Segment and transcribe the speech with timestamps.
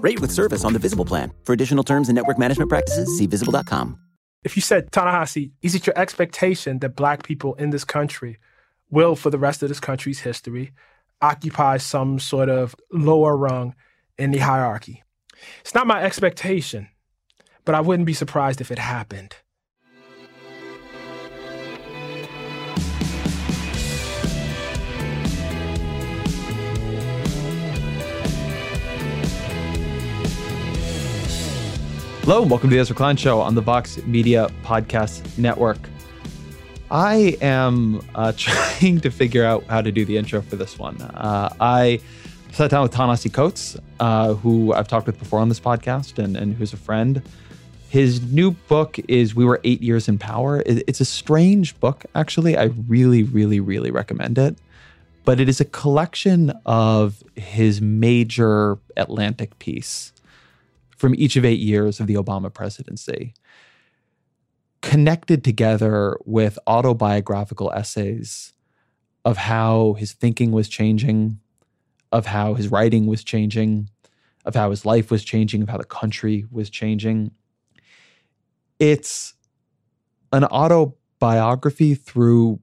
[0.00, 1.32] Rate with service on the Visible plan.
[1.44, 3.98] For additional terms and network management practices, see visible.com.
[4.42, 8.38] If you said, Ta-Nehisi, is it your expectation that black people in this country
[8.90, 10.72] will, for the rest of this country's history,
[11.20, 13.74] occupy some sort of lower rung
[14.16, 15.02] in the hierarchy?
[15.60, 16.88] It's not my expectation,
[17.66, 19.36] but I wouldn't be surprised if it happened.
[32.22, 35.78] Hello, and welcome to the Ezra Klein Show on the Vox Media Podcast Network.
[36.90, 41.00] I am uh, trying to figure out how to do the intro for this one.
[41.00, 41.98] Uh, I
[42.52, 46.36] sat down with Ta-Nehisi Coates, uh, who I've talked with before on this podcast and,
[46.36, 47.22] and who's a friend.
[47.88, 50.62] His new book is We Were Eight Years in Power.
[50.66, 52.54] It's a strange book, actually.
[52.56, 54.56] I really, really, really recommend it.
[55.24, 60.12] But it is a collection of his major Atlantic piece
[61.00, 63.32] from each of eight years of the Obama presidency,
[64.82, 68.52] connected together with autobiographical essays
[69.24, 71.40] of how his thinking was changing,
[72.12, 73.88] of how his writing was changing,
[74.44, 77.30] of how his life was changing, of how the country was changing.
[78.78, 79.32] It's
[80.32, 82.60] an autobiography through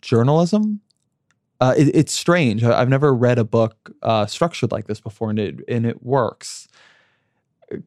[0.00, 0.80] journalism.
[1.60, 2.64] Uh, it, it's strange.
[2.64, 6.68] I've never read a book uh, structured like this before, and it and it works.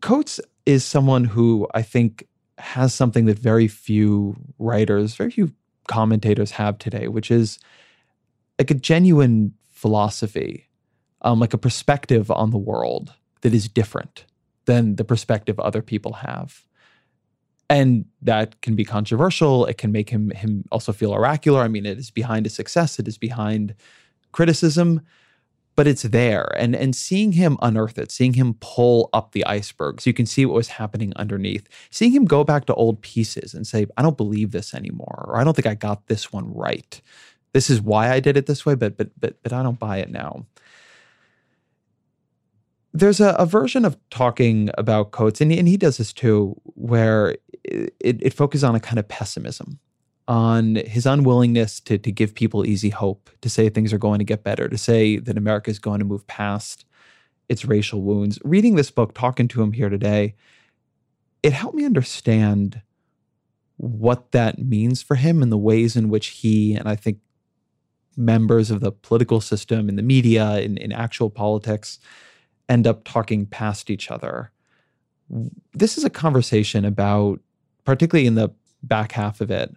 [0.02, 2.28] Coates is someone who I think
[2.58, 5.52] has something that very few writers, very few
[5.88, 7.60] commentators have today, which is
[8.60, 10.70] like a genuine philosophy,
[11.22, 14.26] um, like a perspective on the world that is different
[14.66, 16.66] than the perspective other people have.
[17.70, 19.66] And that can be controversial.
[19.66, 21.62] It can make him him also feel oracular.
[21.62, 23.00] I mean, it is behind his success.
[23.00, 23.76] It is behind
[24.32, 25.02] criticism
[25.76, 26.54] but it's there.
[26.58, 30.26] And and seeing him unearth it seeing him pull up the iceberg so you can
[30.26, 34.02] see what was happening underneath seeing him go back to old pieces and say i
[34.02, 37.02] don't believe this anymore or i don't think i got this one right.
[37.54, 39.98] This is why i did it this way but but but but i don't buy
[39.98, 40.46] it now.
[42.96, 47.38] There's a, a version of talking about Coates and and he does this too where
[47.64, 49.80] it, it focuses on a kind of pessimism
[50.28, 54.26] on his unwillingness to, to give people easy hope, to say things are going to
[54.26, 56.86] get better, to say that America is going to move past
[57.50, 58.40] its racial wounds.
[58.44, 60.36] Reading this book, talking to him here today,
[61.42, 62.82] it helped me understand
[63.78, 67.20] what that means for him and the ways in which he and I think
[68.16, 72.00] members of the political system in the media in, in actual politics
[72.70, 74.52] end up talking past each other.
[75.74, 77.40] This is a conversation about,
[77.84, 78.54] particularly in the
[78.84, 79.76] back half of it,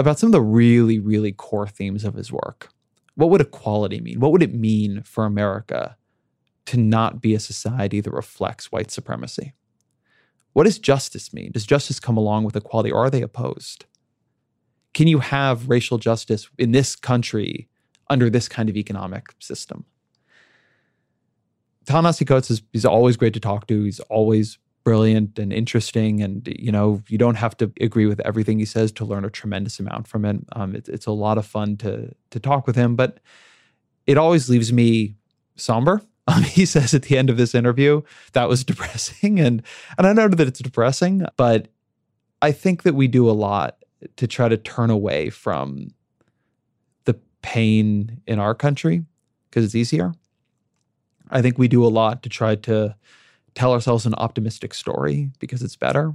[0.00, 2.70] about some of the really, really core themes of his work.
[3.14, 4.20] What would equality mean?
[4.20, 5.96] What would it mean for America
[6.66, 9.54] to not be a society that reflects white supremacy?
[10.52, 11.52] What does justice mean?
[11.52, 13.84] Does justice come along with equality or are they opposed?
[14.94, 17.68] Can you have racial justice in this country
[18.08, 19.84] under this kind of economic system?
[21.86, 23.84] Ta-Nehisi Coates is he's always great to talk to.
[23.84, 28.58] He's always brilliant and interesting and you know you don't have to agree with everything
[28.58, 31.44] he says to learn a tremendous amount from it um, it, it's a lot of
[31.44, 33.18] fun to to talk with him but
[34.06, 35.16] it always leaves me
[35.56, 36.02] somber.
[36.28, 38.02] Um, he says at the end of this interview
[38.34, 39.62] that was depressing and
[39.98, 41.68] and i know that it's depressing but
[42.40, 43.80] i think that we do a lot
[44.16, 45.88] to try to turn away from
[47.04, 49.04] the pain in our country
[49.48, 50.14] because it's easier.
[51.30, 52.96] I think we do a lot to try to
[53.60, 56.14] tell ourselves an optimistic story because it's better.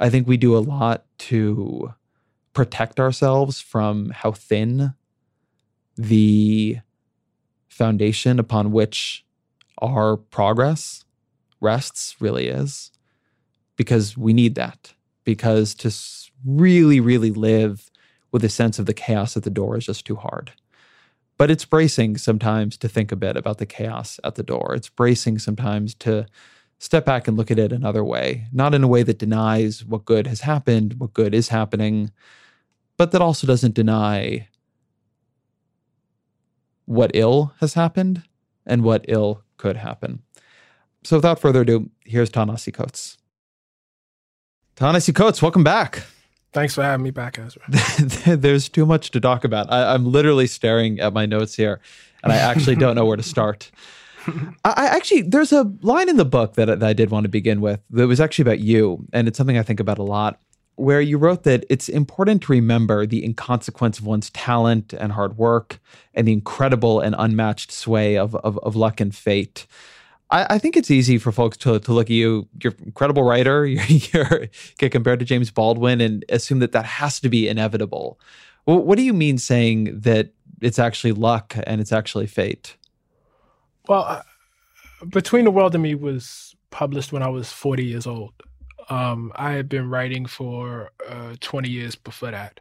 [0.00, 1.94] I think we do a lot to
[2.52, 4.92] protect ourselves from how thin
[5.96, 6.78] the
[7.68, 9.24] foundation upon which
[9.80, 11.04] our progress
[11.60, 12.90] rests really is,
[13.76, 14.94] because we need that.
[15.22, 15.92] Because to
[16.44, 17.88] really, really live
[18.32, 20.50] with a sense of the chaos at the door is just too hard.
[21.38, 24.74] But it's bracing sometimes to think a bit about the chaos at the door.
[24.74, 26.26] It's bracing sometimes to
[26.78, 30.04] step back and look at it another way, not in a way that denies what
[30.04, 32.10] good has happened, what good is happening,
[32.96, 34.48] but that also doesn't deny
[36.84, 38.22] what ill has happened
[38.66, 40.22] and what ill could happen.
[41.04, 43.16] So without further ado, here's Ta-Nehisi Coates.
[44.76, 46.02] Ta-Nehisi Coates, welcome back.
[46.52, 47.62] Thanks for having me back, Ezra.
[48.36, 49.70] There's too much to talk about.
[49.70, 51.80] I, am literally staring at my notes here,
[52.22, 53.70] and I actually don't know where to start.
[54.26, 57.28] I, I, actually, there's a line in the book that, that I did want to
[57.28, 60.40] begin with that was actually about you, and it's something I think about a lot.
[60.76, 65.36] Where you wrote that it's important to remember the inconsequence of one's talent and hard
[65.36, 65.80] work,
[66.14, 69.66] and the incredible and unmatched sway of, of, of luck and fate.
[70.30, 72.48] I, I, think it's easy for folks to, to look at you.
[72.62, 73.64] You're an incredible writer.
[73.66, 74.48] You're, you're
[74.78, 78.20] get compared to James Baldwin and assume that that has to be inevitable.
[78.66, 82.76] Well, what do you mean saying that it's actually luck and it's actually fate?
[83.88, 84.22] Well, uh,
[85.08, 88.34] Between the World and Me was published when I was 40 years old.
[88.90, 92.60] Um, I had been writing for uh, 20 years before that.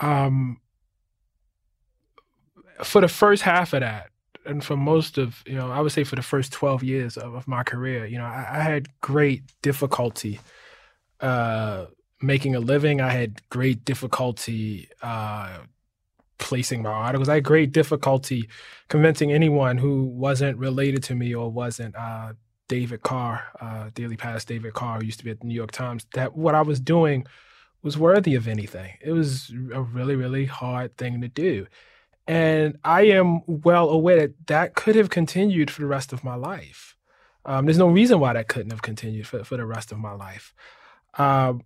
[0.00, 0.60] Um,
[2.82, 4.10] for the first half of that,
[4.48, 7.34] and for most of you know i would say for the first 12 years of,
[7.34, 10.40] of my career you know I, I, had great difficulty
[11.20, 11.86] uh,
[12.20, 13.00] making a living.
[13.00, 15.58] I had great difficulty uh,
[16.38, 17.28] placing my articles.
[17.28, 18.48] I had great difficulty
[18.88, 22.34] convincing anyone who wasn't related to me or wasn't uh,
[22.68, 25.72] david carr uh, daily pass david carr who used to be at the new york
[25.72, 27.26] times that what i was doing
[27.82, 28.94] was worthy of anything.
[29.00, 31.66] It was a really really hard thing to do
[32.28, 36.34] and I am well aware that that could have continued for the rest of my
[36.34, 36.94] life.
[37.46, 40.12] Um, there's no reason why that couldn't have continued for, for the rest of my
[40.12, 40.52] life.
[41.16, 41.62] Um,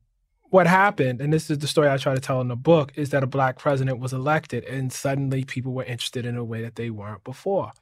[0.50, 3.10] what happened, and this is the story I try to tell in the book, is
[3.10, 6.76] that a black president was elected, and suddenly people were interested in a way that
[6.76, 7.72] they weren't before.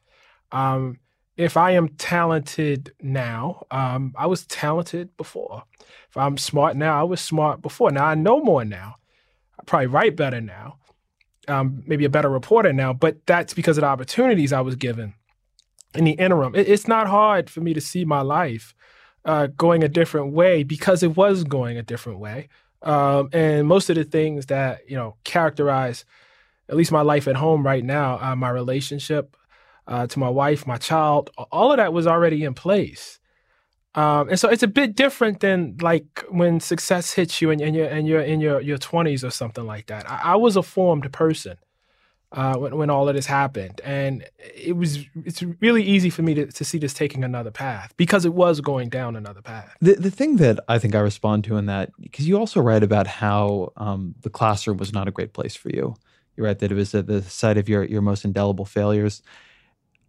[0.50, 1.00] Um,
[1.36, 5.64] if I am talented now, um, I was talented before.
[6.08, 7.90] If I'm smart now, I was smart before.
[7.90, 8.94] Now I know more now.
[9.58, 10.78] I probably write better now
[11.50, 15.14] um, maybe a better reporter now, but that's because of the opportunities I was given
[15.94, 16.54] in the interim.
[16.54, 18.74] It, it's not hard for me to see my life
[19.24, 22.48] uh, going a different way because it was going a different way.
[22.82, 26.04] Um, and most of the things that you know characterize
[26.68, 29.36] at least my life at home right now, uh, my relationship
[29.86, 33.19] uh, to my wife, my child, all of that was already in place.
[33.94, 37.74] Um, and so it's a bit different than like when success hits you and, and
[37.74, 40.08] you're and you're in your your twenties or something like that.
[40.08, 41.58] I, I was a formed person
[42.32, 46.34] uh, when when all of this happened, and it was it's really easy for me
[46.34, 49.74] to, to see this taking another path because it was going down another path.
[49.80, 52.84] The the thing that I think I respond to in that because you also write
[52.84, 55.96] about how um, the classroom was not a great place for you.
[56.36, 59.22] You write that it was at the site of your your most indelible failures.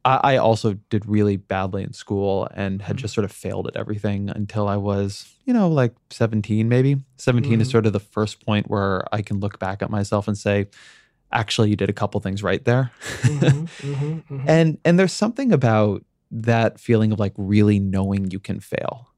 [0.03, 3.01] I, also did really badly in school and had mm-hmm.
[3.01, 6.97] just sort of failed at everything until I was, you know, like 17 maybe.
[7.17, 7.61] 17 mm-hmm.
[7.61, 10.67] is sort of the first point where I can look back at myself and say,
[11.31, 12.91] actually you did a couple things right there.
[13.21, 13.45] Mm-hmm,
[13.93, 14.49] mm-hmm, mm-hmm.
[14.49, 19.10] and and there's something about that feeling of like really knowing you can fail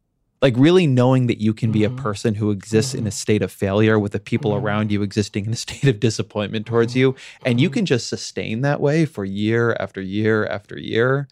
[0.44, 2.04] like really knowing that you can be a mm-hmm.
[2.04, 5.54] person who exists in a state of failure with the people around you existing in
[5.54, 9.76] a state of disappointment towards you and you can just sustain that way for year
[9.80, 11.28] after year after year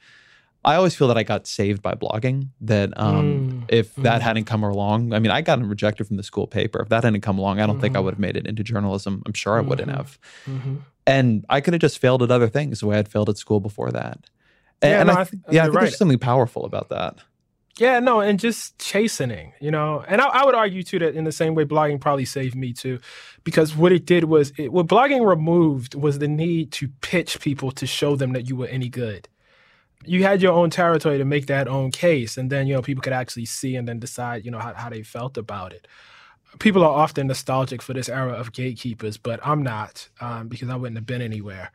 [0.63, 3.65] i always feel that i got saved by blogging that um, mm.
[3.67, 4.23] if that mm.
[4.23, 7.21] hadn't come along i mean i got rejected from the school paper if that hadn't
[7.21, 9.61] come along i don't think i would have made it into journalism i'm sure i
[9.61, 9.97] wouldn't mm-hmm.
[9.97, 10.75] have mm-hmm.
[11.05, 13.59] and i could have just failed at other things the way i'd failed at school
[13.59, 14.29] before that
[14.83, 15.81] and, yeah, no, I, th- yeah, I think right.
[15.83, 17.19] there's something powerful about that
[17.77, 20.03] yeah, no, and just chastening, you know.
[20.07, 22.73] And I, I, would argue too that in the same way, blogging probably saved me
[22.73, 22.99] too,
[23.43, 27.71] because what it did was it, what blogging removed was the need to pitch people
[27.71, 29.29] to show them that you were any good.
[30.03, 33.01] You had your own territory to make that own case, and then you know people
[33.01, 35.87] could actually see and then decide, you know, how, how they felt about it.
[36.59, 40.75] People are often nostalgic for this era of gatekeepers, but I'm not um, because I
[40.75, 41.71] wouldn't have been anywhere.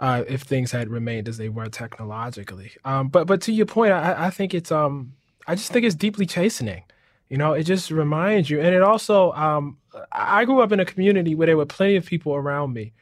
[0.00, 2.72] Uh, if things had remained as they were technologically.
[2.86, 5.12] Um, but but to your point, I, I think it's um,
[5.46, 6.84] I just think it's deeply chastening.
[7.28, 8.60] You know, it just reminds you.
[8.60, 9.78] And it also, um,
[10.10, 12.92] I grew up in a community where there were plenty of people around me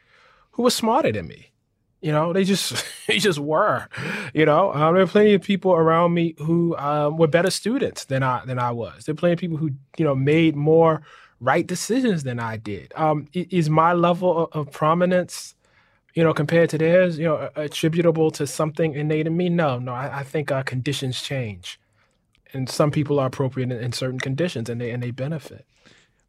[0.51, 1.51] who were smarter than me.
[2.01, 3.87] You know, they just they just were.
[4.33, 8.05] You know, um, there were plenty of people around me who um, were better students
[8.05, 9.05] than I than I was.
[9.05, 11.01] There were plenty of people who you know made more
[11.39, 12.93] right decisions than I did.
[12.95, 15.55] Um, is my level of, of, prominence,
[16.13, 19.47] you know, compared to theirs, you know, attributable to something innate in me?
[19.47, 19.93] No, no.
[19.93, 21.79] I, I think uh, conditions change
[22.53, 25.65] and some people are appropriate in, in certain conditions, and they and they benefit.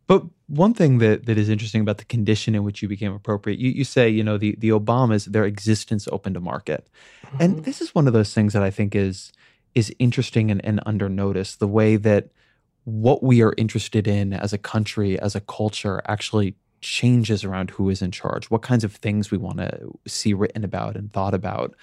[0.07, 3.61] But one thing that, that is interesting about the condition in which you became appropriate,
[3.61, 6.89] you, you say, you know, the, the Obamas, their existence opened a market.
[7.27, 7.37] Mm-hmm.
[7.41, 9.33] And this is one of those things that I think is
[9.77, 12.31] is interesting and, and under notice, the way that
[12.83, 17.89] what we are interested in as a country, as a culture, actually changes around who
[17.89, 21.35] is in charge, what kinds of things we want to see written about and thought
[21.35, 21.77] about.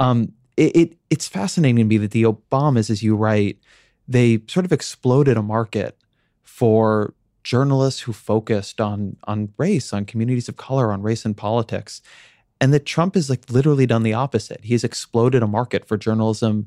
[0.00, 3.58] Um, it, it, it's fascinating to me that the Obamas, as you write,
[4.06, 5.96] they sort of exploded a market
[6.42, 12.02] for journalists who focused on on race, on communities of color, on race and politics.
[12.60, 14.60] And that Trump has like literally done the opposite.
[14.62, 16.66] He's exploded a market for journalism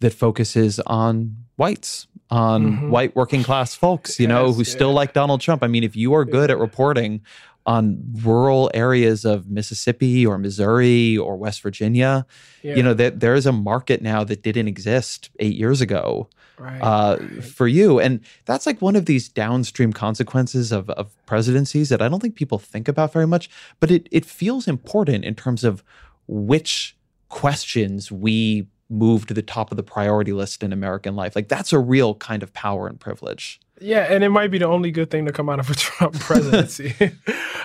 [0.00, 2.90] that focuses on whites, on mm-hmm.
[2.90, 4.70] white working class folks, you yes, know, who yeah.
[4.70, 5.62] still like Donald Trump.
[5.62, 7.22] I mean, if you are good at reporting
[7.70, 12.26] on rural areas of Mississippi or Missouri or West Virginia,
[12.62, 12.74] yeah.
[12.74, 16.80] you know, that there is a market now that didn't exist eight years ago right,
[16.80, 17.44] uh, right.
[17.44, 18.00] for you.
[18.00, 22.34] And that's like one of these downstream consequences of, of presidencies that I don't think
[22.34, 23.48] people think about very much,
[23.78, 25.84] but it, it feels important in terms of
[26.26, 26.96] which
[27.28, 31.36] questions we move to the top of the priority list in American life.
[31.36, 33.60] Like that's a real kind of power and privilege.
[33.82, 36.18] Yeah, and it might be the only good thing to come out of a Trump
[36.20, 36.94] presidency.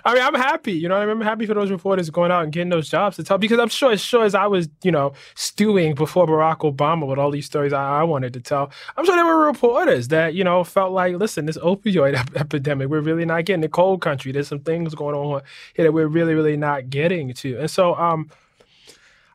[0.06, 2.70] I mean, I'm happy, you know, I'm happy for those reporters going out and getting
[2.70, 5.94] those jobs to tell because I'm sure as sure as I was, you know, stewing
[5.94, 9.26] before Barack Obama with all these stories I, I wanted to tell, I'm sure there
[9.26, 13.44] were reporters that, you know, felt like, listen, this opioid ep- epidemic, we're really not
[13.46, 14.32] getting the cold country.
[14.32, 15.42] There's some things going on
[15.74, 17.60] here that we're really, really not getting to.
[17.60, 18.30] And so um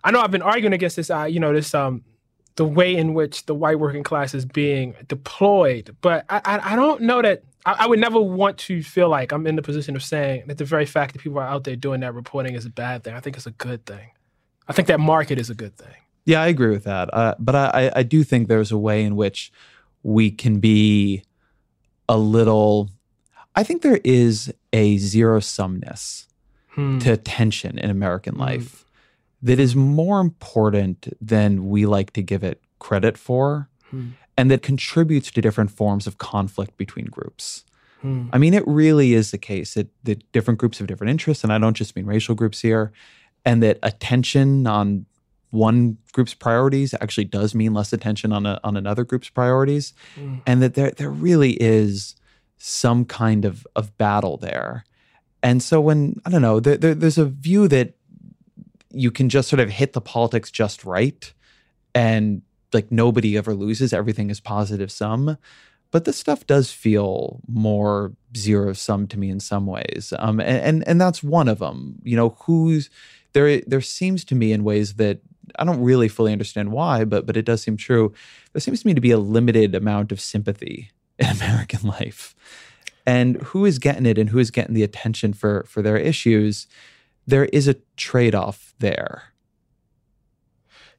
[0.03, 2.03] I know I've been arguing against this, uh, you know, this um,
[2.57, 6.77] the way in which the white working class is being deployed, but I, I, I
[6.77, 9.97] don't know that I, I, would never want to feel like I'm in the position
[9.97, 12.67] of saying that the very fact that people are out there doing that reporting is
[12.67, 13.15] a bad thing.
[13.15, 14.11] I think it's a good thing.
[14.69, 15.95] I think that market is a good thing.
[16.25, 17.13] Yeah, I agree with that.
[17.13, 19.53] Uh, but I, I do think there's a way in which
[20.03, 21.25] we can be
[22.09, 22.91] a little.
[23.55, 26.27] I think there is a zero sumness
[26.71, 26.99] hmm.
[27.01, 28.43] to tension in American hmm.
[29.43, 34.09] That is more important than we like to give it credit for hmm.
[34.37, 37.65] and that contributes to different forms of conflict between groups.
[38.01, 38.29] Hmm.
[38.33, 41.53] I mean, it really is the case that, that different groups have different interests, and
[41.53, 42.93] I don't just mean racial groups here,
[43.45, 45.07] and that attention on
[45.51, 50.37] one group's priorities actually does mean less attention on a, on another group's priorities, hmm.
[50.47, 52.17] and that there there really is
[52.57, 54.85] some kind of of battle there.
[55.43, 57.95] And so when I don't know, there, there, there's a view that
[58.93, 61.33] you can just sort of hit the politics just right
[61.95, 62.43] and
[62.73, 63.93] like nobody ever loses.
[63.93, 65.37] Everything is positive sum.
[65.91, 70.13] But this stuff does feel more zero sum to me in some ways.
[70.19, 72.91] Um, and, and and that's one of them you know who's
[73.33, 75.21] there there seems to me in ways that
[75.59, 78.13] I don't really fully understand why but but it does seem true.
[78.53, 82.35] There seems to me to be a limited amount of sympathy in American life.
[83.07, 86.69] And who is getting it and who is getting the attention for for their issues
[87.31, 89.25] there is a trade off there.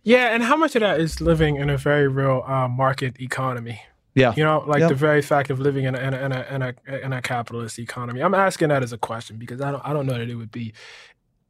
[0.04, 3.82] Yeah, and how much of that is living in a very real uh, market economy?
[4.16, 4.90] Yeah, you know, like yep.
[4.90, 7.22] the very fact of living in a, in a, in a in a in a
[7.22, 8.22] capitalist economy.
[8.22, 10.52] I'm asking that as a question because I don't I don't know that it would
[10.52, 10.74] be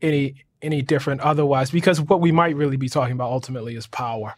[0.01, 1.71] any any different otherwise.
[1.71, 4.35] Because what we might really be talking about ultimately is power.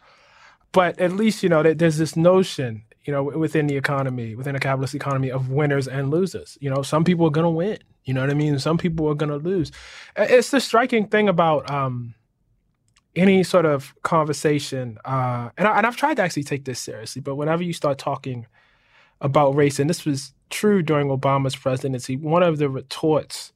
[0.72, 4.56] But at least you know that there's this notion you know, within the economy, within
[4.56, 6.56] a capitalist economy of winners and losers.
[6.60, 7.78] You know, some people are going to win.
[8.04, 8.58] You know what I mean?
[8.58, 9.72] Some people are going to lose.
[10.16, 12.14] It's the striking thing about um,
[13.16, 17.22] any sort of conversation, uh, and, I, and I've tried to actually take this seriously,
[17.22, 18.46] but whenever you start talking
[19.20, 23.52] about race, and this was true during Obama's presidency, one of the retorts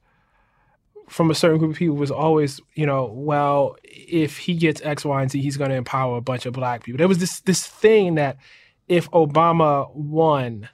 [1.08, 5.04] from a certain group of people was always, you know, well, if he gets X,
[5.04, 6.98] Y, and Z, he's going to empower a bunch of black people.
[6.98, 8.36] There was this this thing that
[8.88, 10.68] if Obama won,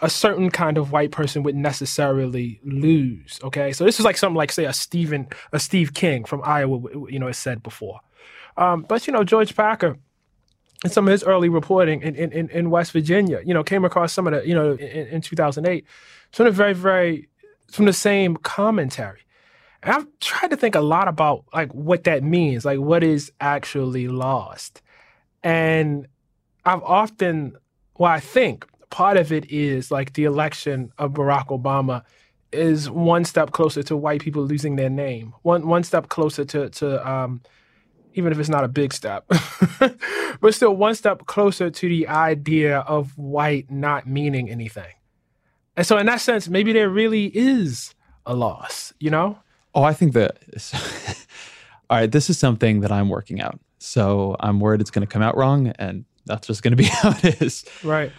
[0.00, 3.40] a certain kind of white person would necessarily lose.
[3.42, 6.80] Okay, so this is like something like say a Stephen, a Steve King from Iowa,
[7.10, 8.00] you know, has said before.
[8.56, 9.96] Um, but you know, George Packer,
[10.84, 14.12] in some of his early reporting in, in, in West Virginia, you know, came across
[14.12, 15.84] some of the, you know, in, in 2008,
[16.32, 17.28] some of the very, very,
[17.70, 19.20] from the same commentary.
[19.82, 23.32] And I've tried to think a lot about like what that means, like what is
[23.40, 24.82] actually lost.
[25.42, 26.06] And
[26.68, 27.56] I've often,
[27.96, 32.02] well, I think part of it is like the election of Barack Obama
[32.52, 35.32] is one step closer to white people losing their name.
[35.42, 37.40] One one step closer to to um,
[38.12, 39.24] even if it's not a big step,
[40.40, 44.92] but still one step closer to the idea of white not meaning anything.
[45.74, 47.94] And so, in that sense, maybe there really is
[48.26, 48.92] a loss.
[48.98, 49.38] You know?
[49.74, 50.38] Oh, I think that.
[51.90, 53.58] all right, this is something that I'm working out.
[53.78, 56.84] So I'm worried it's going to come out wrong, and That's just going to be
[57.02, 57.64] how it is.
[57.82, 58.12] Right.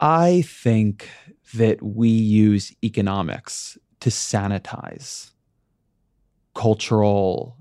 [0.00, 1.08] I think
[1.54, 5.30] that we use economics to sanitize
[6.54, 7.56] cultural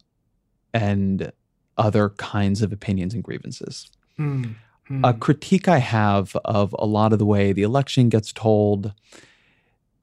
[0.73, 1.31] and
[1.77, 3.89] other kinds of opinions and grievances.
[4.19, 4.55] Mm.
[5.03, 8.93] A critique I have of a lot of the way the election gets told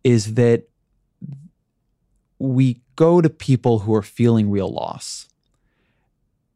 [0.02, 0.68] is that
[2.38, 5.28] we go to people who are feeling real loss.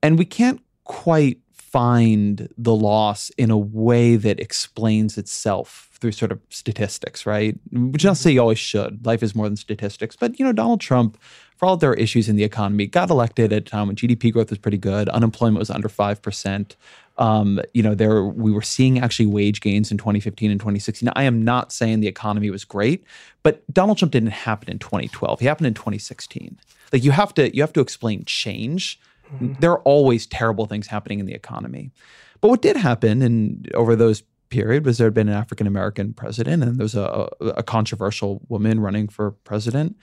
[0.02, 1.38] And we can't quite
[1.70, 7.58] find the loss in a way that explains itself through sort of statistics, right?
[7.72, 9.04] Which not say you always should.
[9.04, 10.16] Life is more than statistics.
[10.16, 11.18] But, you know, Donald Trump,
[11.56, 14.50] for all their issues in the economy, got elected at a time when GDP growth
[14.50, 15.08] was pretty good.
[15.10, 16.76] Unemployment was under 5%.
[17.18, 21.10] Um, you know, there we were seeing actually wage gains in 2015 and 2016.
[21.16, 23.04] I am not saying the economy was great,
[23.42, 25.40] but Donald Trump didn't happen in 2012.
[25.40, 26.58] He happened in 2016.
[26.92, 29.00] Like you have to you have to explain change.
[29.35, 29.54] Mm-hmm.
[29.61, 31.92] There are always terrible things happening in the economy.
[32.40, 36.12] But what did happen and over those period was there had been an African American
[36.12, 39.97] president and there was a, a controversial woman running for president.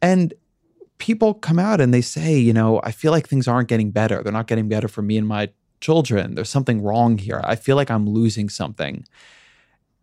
[0.00, 0.32] And
[0.98, 4.22] people come out and they say, you know, I feel like things aren't getting better.
[4.22, 6.34] They're not getting better for me and my children.
[6.34, 7.40] There's something wrong here.
[7.44, 9.04] I feel like I'm losing something.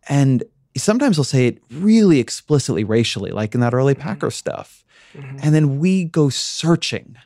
[0.08, 0.44] And
[0.76, 4.02] sometimes they'll say it really explicitly racially, like in that early mm-hmm.
[4.02, 4.84] Packer stuff.
[5.14, 5.38] Mm-hmm.
[5.42, 7.16] And then we go searching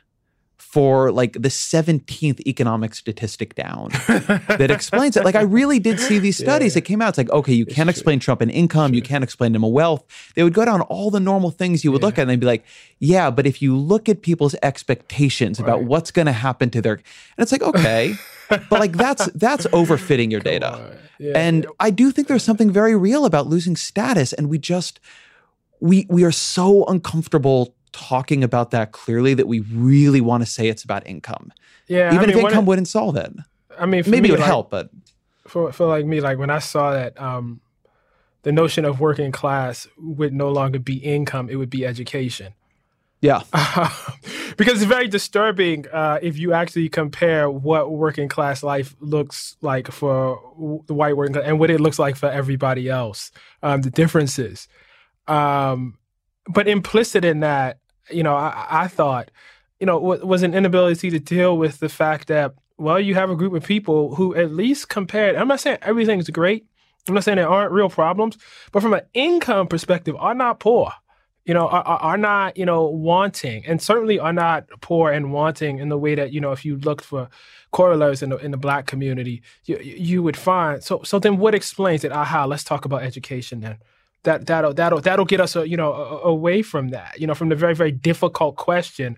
[0.73, 5.23] for like the 17th economic statistic down that explains it.
[5.23, 6.79] Like I really did see these studies yeah.
[6.79, 7.09] that came out.
[7.09, 10.03] It's like, okay, you can't explain Trump in income, you can't explain him a wealth.
[10.33, 12.07] They would go down all the normal things you would yeah.
[12.07, 12.65] look at and they'd be like,
[12.97, 15.69] yeah, but if you look at people's expectations right.
[15.69, 17.03] about what's going to happen to their and
[17.37, 18.15] it's like, okay.
[18.49, 20.97] but like that's that's overfitting your data.
[21.19, 21.33] Yeah.
[21.35, 24.99] And I do think there's something very real about losing status and we just
[25.79, 30.67] we we are so uncomfortable talking about that clearly that we really want to say
[30.67, 31.53] it's about income.
[31.87, 33.33] Yeah, even I mean, if income it, wouldn't solve it.
[33.79, 34.89] I mean, maybe me, it would like, help, but
[35.47, 37.61] for for like me, like when I saw that, um,
[38.41, 42.53] the notion of working class would no longer be income; it would be education.
[43.21, 43.43] Yeah,
[44.57, 49.89] because it's very disturbing uh, if you actually compare what working class life looks like
[49.91, 53.31] for the white working class and what it looks like for everybody else.
[53.61, 54.67] Um, the differences.
[55.27, 55.97] Um,
[56.47, 57.77] but implicit in that
[58.09, 59.31] you know, I, I thought,
[59.79, 63.35] you know, was an inability to deal with the fact that, well, you have a
[63.35, 66.65] group of people who at least compared, I'm not saying everything's great.
[67.07, 68.37] I'm not saying there aren't real problems,
[68.71, 70.91] but from an income perspective, are not poor.
[71.45, 75.79] You know, are, are not, you know, wanting and certainly are not poor and wanting
[75.79, 77.27] in the way that, you know, if you looked for
[77.71, 80.81] corollaries in the, in the black community, you, you would find.
[80.81, 82.13] So, so then what explains it?
[82.13, 83.79] Aha, let's talk about education then
[84.23, 87.49] that that'll that'll that'll get us uh, you know away from that you know from
[87.49, 89.17] the very very difficult question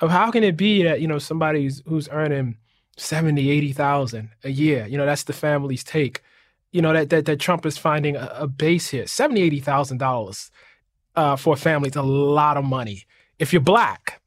[0.00, 2.56] of how can it be that you know somebody who's, earning
[2.96, 6.22] 70 80,000 a year you know that's the family's take
[6.72, 9.06] you know that that, that Trump is finding a, a base here.
[9.06, 10.50] 70 80,000 dollars
[11.16, 13.04] uh, for a family it's a lot of money.
[13.38, 14.20] If you're black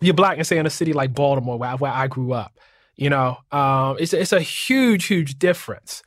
[0.00, 2.58] you're black and say in a city like Baltimore where, where I grew up
[2.96, 6.02] you know um, it's it's a huge huge difference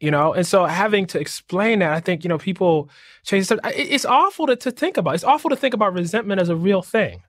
[0.00, 0.32] you know?
[0.32, 2.90] And so having to explain that i think you know people
[3.24, 6.56] change it's awful to, to think about it's awful to think about resentment as a
[6.56, 7.22] real thing.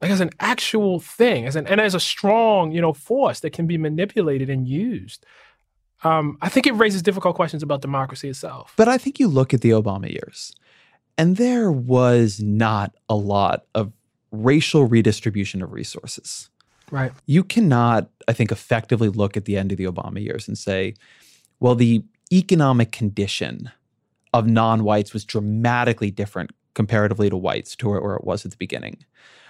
[0.00, 3.52] Like as an actual thing as an and as a strong you know force that
[3.52, 5.24] can be manipulated and used.
[6.04, 8.74] Um, i think it raises difficult questions about democracy itself.
[8.76, 10.52] But i think you look at the obama years
[11.16, 13.92] and there was not a lot of
[14.32, 16.48] racial redistribution of resources.
[16.90, 17.12] Right.
[17.26, 20.94] You cannot i think effectively look at the end of the obama years and say
[21.62, 23.70] well, the economic condition
[24.34, 28.56] of non whites was dramatically different comparatively to whites to where it was at the
[28.56, 28.96] beginning.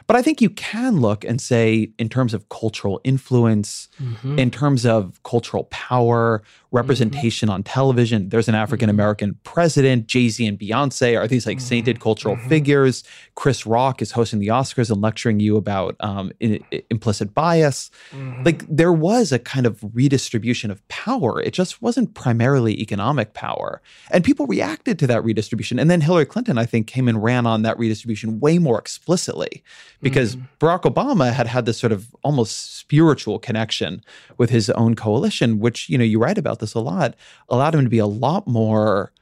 [0.07, 4.39] But I think you can look and say, in terms of cultural influence, mm-hmm.
[4.39, 7.55] in terms of cultural power, representation mm-hmm.
[7.55, 9.43] on television, there's an African American mm-hmm.
[9.43, 10.07] president.
[10.07, 11.67] Jay Z and Beyonce are these like mm-hmm.
[11.67, 12.49] sainted cultural mm-hmm.
[12.49, 13.05] figures.
[13.35, 17.91] Chris Rock is hosting the Oscars and lecturing you about um, in, in, implicit bias.
[18.11, 18.43] Mm-hmm.
[18.43, 21.41] Like there was a kind of redistribution of power.
[21.41, 23.83] It just wasn't primarily economic power.
[24.11, 25.79] And people reacted to that redistribution.
[25.79, 29.63] And then Hillary Clinton, I think, came and ran on that redistribution way more explicitly
[30.03, 30.65] because mm-hmm.
[30.65, 34.05] Barack Obama had had this sort of almost spiritual connection
[34.37, 37.15] with his own coalition, which, you know, you write about this a lot,
[37.49, 39.13] allowed him to be a lot more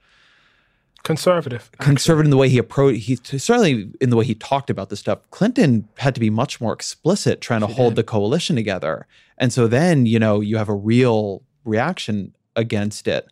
[1.02, 1.70] conservative.
[1.78, 5.00] Conservative in the way he approached, he certainly in the way he talked about this
[5.00, 5.18] stuff.
[5.30, 7.96] Clinton had to be much more explicit trying to she hold did.
[7.96, 9.06] the coalition together.
[9.38, 13.28] And so then, you know, you have a real reaction against it.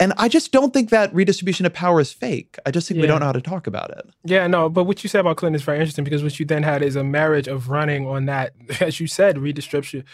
[0.00, 2.58] And I just don't think that redistribution of power is fake.
[2.64, 3.02] I just think yeah.
[3.02, 4.08] we don't know how to talk about it.
[4.24, 6.62] Yeah, no, but what you said about Clinton is very interesting because what you then
[6.62, 10.04] had is a marriage of running on that, as you said, redistribution,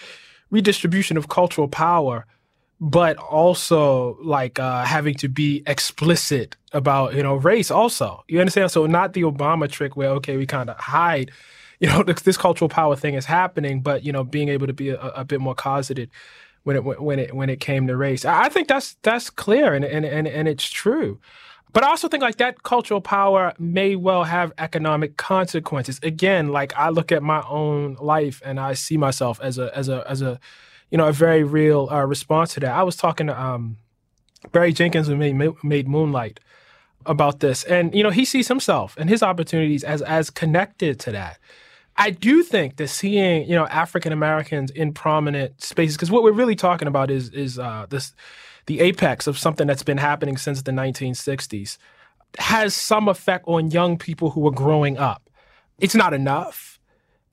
[0.50, 2.26] redistribution of cultural power
[2.80, 7.70] but also like uh, having to be explicit about you know race.
[7.70, 8.70] Also, you understand?
[8.70, 11.30] So not the Obama trick where okay, we kind of hide.
[11.80, 14.72] You know, this, this, cultural power thing is happening, but you know, being able to
[14.72, 16.10] be a, a bit more closeted
[16.66, 18.24] when it when it when it came to race.
[18.24, 21.20] I think that's that's clear and and and, and it's true.
[21.72, 26.00] But I also think like that cultural power may well have economic consequences.
[26.02, 29.88] Again, like I look at my own life and I see myself as a as
[29.88, 30.40] a as a
[30.90, 32.72] you know a very real uh, response to that.
[32.72, 33.76] I was talking to um,
[34.50, 36.40] Barry Jenkins who made made Moonlight
[37.04, 41.12] about this, and you know he sees himself and his opportunities as as connected to
[41.12, 41.38] that.
[41.98, 46.32] I do think that seeing you know African Americans in prominent spaces, because what we're
[46.32, 48.12] really talking about is is uh, this
[48.66, 51.78] the apex of something that's been happening since the 1960s,
[52.38, 55.30] has some effect on young people who are growing up.
[55.78, 56.78] It's not enough.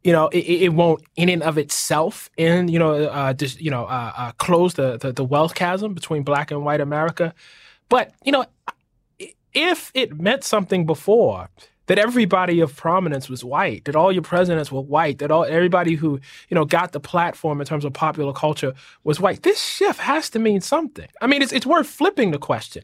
[0.03, 3.71] You know, it, it won't in and of itself, and you know, uh, just you
[3.71, 7.33] know, uh, uh, close the, the the wealth chasm between Black and White America.
[7.89, 8.45] But you know,
[9.53, 11.49] if it meant something before,
[11.87, 15.95] that everybody of prominence was white, that all your presidents were white, that all everybody
[15.95, 16.19] who
[16.49, 19.43] you know got the platform in terms of popular culture was white.
[19.43, 21.07] This shift has to mean something.
[21.21, 22.83] I mean, it's it's worth flipping the question.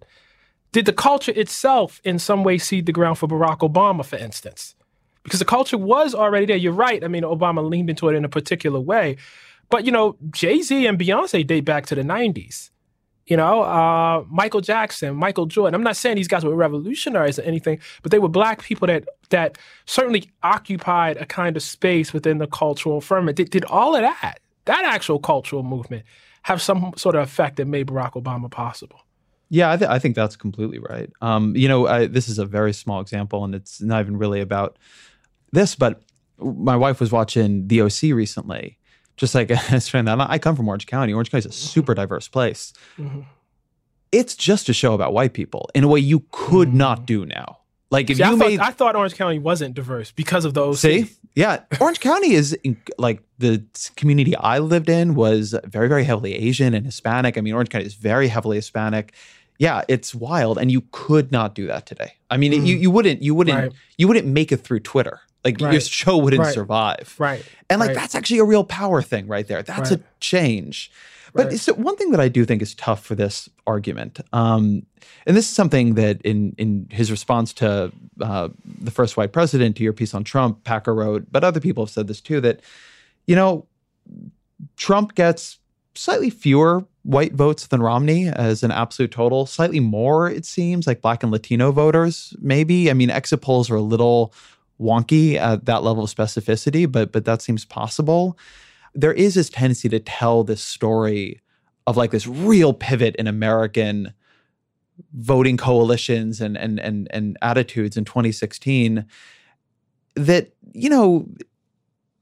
[0.72, 4.76] Did the culture itself in some way seed the ground for Barack Obama, for instance?
[5.24, 6.58] Because the culture was already there.
[6.58, 7.04] You're right.
[7.04, 9.18] I mean, Obama leaned into it in a particular way.
[9.70, 12.70] But, you know, Jay Z and Beyonce date back to the 90s.
[13.30, 15.76] You know, uh, Michael Jackson, Michael Jordan.
[15.76, 19.08] I'm not saying these guys were revolutionaries or anything, but they were black people that
[19.30, 23.38] that certainly occupied a kind of space within the cultural firmament.
[23.38, 26.06] Did, did all of that, that actual cultural movement,
[26.42, 29.02] have some sort of effect that made Barack Obama possible?
[29.50, 31.12] Yeah, I, th- I think that's completely right.
[31.22, 34.42] Um, you know, I, this is a very small example, and it's not even really
[34.42, 34.80] about
[35.52, 36.02] this, but
[36.40, 38.79] my wife was watching The OC recently,
[39.20, 39.52] just like
[40.12, 41.14] I come from Orange County.
[41.14, 42.74] Orange County is a super diverse place.
[42.98, 43.22] Mm-hmm.
[44.12, 46.78] It's just a show about white people in a way you could mm-hmm.
[46.78, 47.60] not do now.
[47.92, 50.54] Like if see, you I made, thought, I thought Orange County wasn't diverse because of
[50.54, 50.80] those.
[50.80, 52.58] See, yeah, Orange County is
[52.98, 53.64] like the
[53.96, 57.38] community I lived in was very, very heavily Asian and Hispanic.
[57.38, 59.14] I mean, Orange County is very heavily Hispanic.
[59.58, 62.14] Yeah, it's wild, and you could not do that today.
[62.30, 62.66] I mean, mm.
[62.66, 63.72] you you wouldn't you wouldn't right.
[63.98, 65.20] you wouldn't make it through Twitter.
[65.46, 65.72] Like right.
[65.72, 66.54] your show wouldn't right.
[66.54, 67.16] survive.
[67.18, 67.46] Right.
[67.70, 67.96] And like right.
[67.96, 69.64] that's actually a real power thing right there.
[69.64, 70.92] That's a change.
[71.34, 74.86] But so one thing that I do think is tough for this argument, um,
[75.26, 79.78] and this is something that in in his response to uh, the first white president,
[79.78, 82.62] to your piece on Trump, Packer wrote, but other people have said this too, that
[83.28, 83.66] you know
[84.76, 85.60] Trump gets
[85.96, 91.02] slightly fewer white votes than Romney as an absolute total, slightly more it seems like
[91.02, 92.34] Black and Latino voters.
[92.40, 94.34] Maybe I mean exit polls are a little
[94.80, 98.38] wonky at that level of specificity, but but that seems possible.
[98.94, 101.42] There is this tendency to tell this story
[101.86, 104.14] of like this real pivot in American
[105.14, 109.06] voting coalitions and and and and attitudes in 2016
[110.16, 111.28] that you know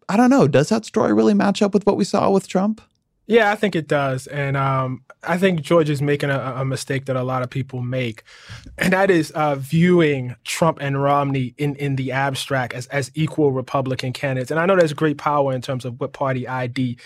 [0.09, 2.81] I don't know does that story really match up with what we saw with Trump?
[3.27, 4.25] Yeah, I think it does.
[4.27, 7.81] And um, I think George is making a, a, mistake that a lot of people
[7.81, 8.23] make.
[8.77, 13.51] And that is uh, viewing Trump and Romney in, in the abstract as, as equal
[13.51, 14.49] Republican candidates.
[14.49, 16.97] And I know there's great power in terms of what party ID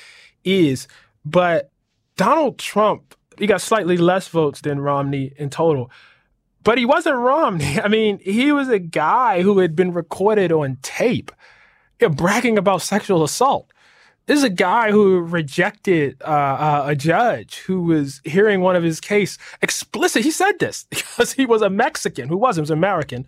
[0.43, 0.87] is,
[1.25, 1.71] but
[2.17, 5.89] Donald Trump, he got slightly less votes than Romney in total.
[6.63, 7.79] But he wasn't Romney.
[7.83, 11.31] I mean, he was a guy who had been recorded on tape
[11.99, 13.71] you know, bragging about sexual assault.
[14.27, 18.83] This is a guy who rejected uh, uh, a judge who was hearing one of
[18.83, 20.23] his case explicit.
[20.23, 23.27] He said this because he was a Mexican who was, he was American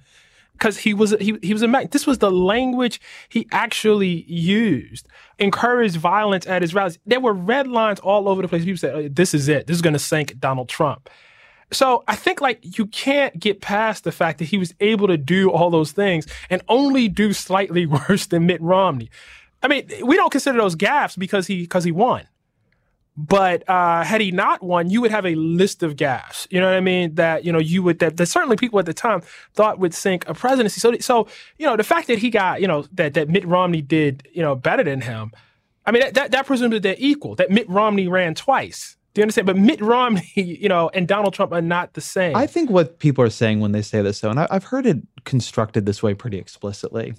[0.53, 1.91] because he was he, he was a Mexican.
[1.91, 5.07] this was the language he actually used.
[5.39, 6.99] Encouraged violence at his rallies.
[7.05, 8.63] There were red lines all over the place.
[8.63, 9.67] People said this is it.
[9.67, 11.09] This is going to sink donald trump.
[11.71, 15.17] So i think like you can't get past the fact that he was able to
[15.17, 19.09] do all those things and only do slightly worse than mitt romney
[19.63, 22.27] I mean, we don't consider those gaffes because he because he won.
[23.15, 26.47] But uh, had he not won, you would have a list of gaffes.
[26.49, 27.15] You know what I mean?
[27.15, 29.21] That you know you would that, that certainly people at the time
[29.53, 30.79] thought would sink a presidency.
[30.79, 33.81] So so you know the fact that he got you know that that Mitt Romney
[33.81, 35.31] did you know better than him.
[35.85, 37.35] I mean that that, that presumes that they're equal.
[37.35, 38.97] That Mitt Romney ran twice.
[39.13, 39.45] Do you understand?
[39.45, 42.35] But Mitt Romney, you know, and Donald Trump are not the same.
[42.35, 44.87] I think what people are saying when they say this, though, and I, I've heard
[44.87, 47.13] it constructed this way pretty explicitly,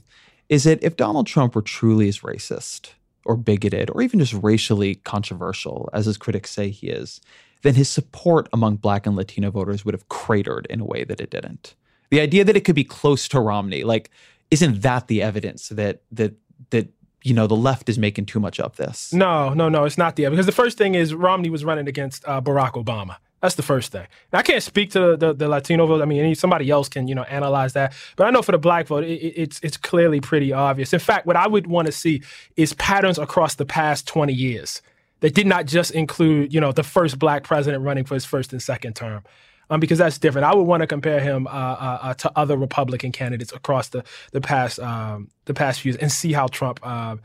[0.49, 2.91] is that if Donald Trump were truly as racist
[3.25, 7.21] or bigoted or even just racially controversial as his critics say he is,
[7.63, 11.21] then his support among black and Latino voters would have cratered in a way that
[11.21, 11.75] it didn't.
[12.11, 14.11] The idea that it could be close to Romney, like,
[14.51, 16.35] isn't that the evidence that that
[16.71, 16.89] that
[17.25, 19.13] you know, the left is making too much of this.
[19.13, 20.29] No, no, no, it's not there.
[20.29, 23.17] Because the first thing is Romney was running against uh, Barack Obama.
[23.45, 24.07] That's the first thing.
[24.33, 26.01] Now, I can't speak to the, the, the, Latino vote.
[26.01, 27.93] I mean, any, somebody else can, you know, analyze that.
[28.17, 30.95] But I know for the black vote, it, it's it's clearly pretty obvious.
[30.95, 32.23] In fact, what I would want to see
[32.57, 34.81] is patterns across the past 20 years
[35.21, 38.51] that did not just include, you know, the first black president running for his first
[38.55, 39.23] and second term.
[39.69, 40.47] Um, because that's different.
[40.47, 44.05] I would want to compare him uh, uh, uh, to other Republican candidates across the
[44.33, 47.17] the past um, the past few years and see how Trump uh,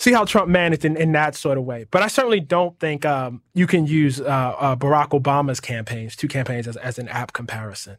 [0.00, 1.84] see how Trump managed in, in that sort of way.
[1.90, 6.26] But I certainly don't think um, you can use uh, uh, Barack Obama's campaigns, two
[6.26, 7.98] campaigns, as, as an app comparison.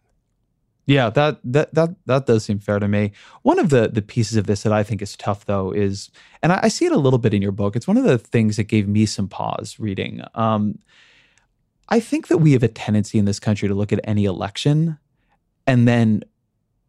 [0.88, 3.12] Yeah, that that that that does seem fair to me.
[3.44, 6.10] One of the the pieces of this that I think is tough, though, is,
[6.42, 7.76] and I, I see it a little bit in your book.
[7.76, 10.22] It's one of the things that gave me some pause reading.
[10.34, 10.80] Um,
[11.90, 14.98] I think that we have a tendency in this country to look at any election
[15.68, 16.24] and then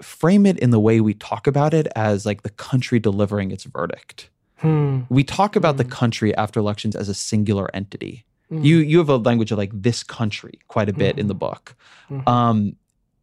[0.01, 3.65] frame it in the way we talk about it as like the country delivering its
[3.65, 4.31] verdict.
[4.63, 5.01] Hmm.
[5.09, 5.79] We talk about hmm.
[5.79, 8.25] the country after elections as a singular entity.
[8.49, 8.63] Hmm.
[8.63, 11.39] You you have a language of like this country quite a bit in the hmm.
[11.39, 11.75] book.
[12.09, 12.29] Hmm.
[12.29, 12.77] Um,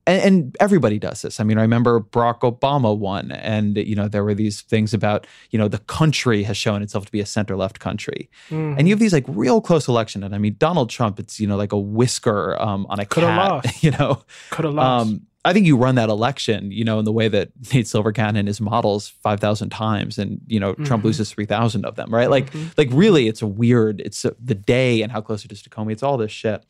[0.08, 1.40] and, and, everybody does this.
[1.40, 5.28] I mean, I remember Barack Obama won, and you know there were these things about
[5.52, 8.78] you know the country has shown itself to be a center left country, mm-hmm.
[8.78, 10.24] and you have these like real close election.
[10.24, 13.24] And I mean, Donald Trump, it's you know like a whisker um, on a Could
[13.24, 13.30] cat.
[13.30, 13.84] Have lost.
[13.84, 15.08] You know, could have lost.
[15.08, 18.38] Um, I think you run that election, you know, in the way that Nate Silvercat
[18.38, 20.84] and his models five thousand times, and you know mm-hmm.
[20.84, 22.30] Trump loses three thousand of them, right?
[22.30, 22.70] Like, mm-hmm.
[22.78, 24.02] like really, it's a weird.
[24.02, 25.92] It's a, the day and how close it is to Comey.
[25.92, 26.64] It's all this shit,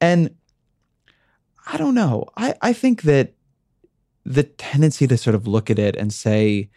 [0.00, 0.34] and
[1.66, 2.26] I don't know.
[2.36, 3.32] I I think that
[4.24, 6.70] the tendency to sort of look at it and say,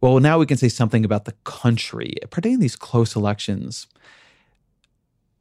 [0.00, 3.86] well, now we can say something about the country, particularly in these close elections.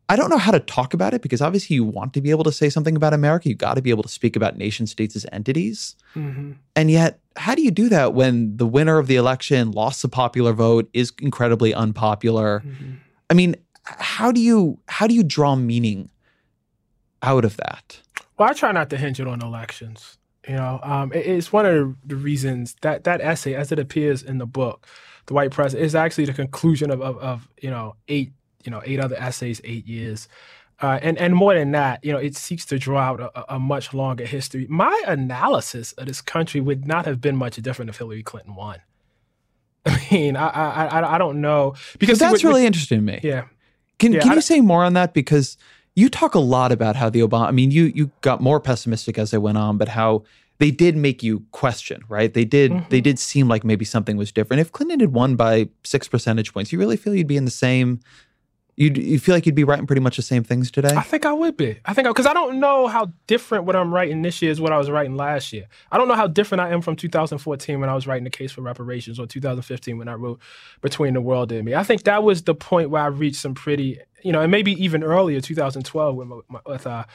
[0.10, 2.46] I don't know how to talk about it because obviously you want to be able
[2.46, 3.50] to say something about America.
[3.50, 5.96] You got to be able to speak about nation states as entities.
[6.15, 6.54] Mm-hmm.
[6.78, 10.08] And yet, how do you do that when the winner of the election lost the
[10.08, 12.62] popular vote, is incredibly unpopular?
[12.65, 12.93] Mm-hmm.
[13.30, 16.10] I mean, how do you how do you draw meaning
[17.22, 18.00] out of that?
[18.38, 20.17] Well, I try not to hinge it on elections.
[20.48, 24.24] You know, um, it, it's one of the reasons that that essay, as it appears
[24.24, 24.88] in the book,
[25.26, 28.32] the White press, is actually the conclusion of, of, of you know eight
[28.67, 30.27] you know, eight other essays, eight years.
[30.82, 33.58] Uh, and and more than that, you know, it seeks to draw out a, a,
[33.58, 34.67] much longer history.
[34.69, 38.82] My analysis of this country would not have been much different if Hillary Clinton won.
[39.86, 43.19] I mean, I I I don't know because that's really interesting to me.
[43.23, 43.45] Yeah.
[43.99, 45.58] Can yeah, can you say more on that because
[45.95, 47.47] you talk a lot about how the Obama.
[47.47, 50.25] I mean, you you got more pessimistic as they went on, but how
[50.60, 52.32] they did make you question, right?
[52.32, 52.89] They did mm-hmm.
[52.89, 54.62] they did seem like maybe something was different.
[54.62, 57.51] If Clinton had won by six percentage points, you really feel you'd be in the
[57.51, 57.99] same
[58.77, 60.93] you you feel like you'd be writing pretty much the same things today?
[60.95, 61.79] I think I would be.
[61.83, 64.61] I think because I, I, don't know how different what I'm writing this year is
[64.61, 65.65] what I was writing last year.
[65.91, 68.51] I don't know how different I am from 2014 when I was writing the case
[68.51, 70.39] for reparations or 2015 when I wrote
[70.81, 71.73] Between the World and Me.
[71.73, 74.71] I think that was the point where I reached some pretty, you know, and maybe
[74.83, 76.29] even earlier, 2012 with,
[76.67, 77.05] with uh,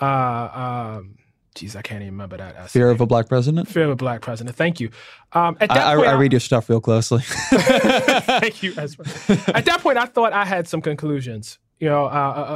[0.00, 1.16] uh, um,
[1.54, 2.56] Geez, I can't even remember that.
[2.56, 2.78] Essay.
[2.78, 3.68] Fear of a black president.
[3.68, 4.56] Fear of a black president.
[4.56, 4.90] Thank you.
[5.32, 7.20] Um, at that I, point, I, I read your stuff real closely.
[7.26, 8.72] Thank you.
[8.76, 12.08] At that point, I thought I had some conclusions, you know, uh,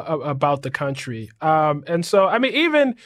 [0.08, 1.30] uh, uh, about the country.
[1.42, 2.96] Um, and so, I mean, even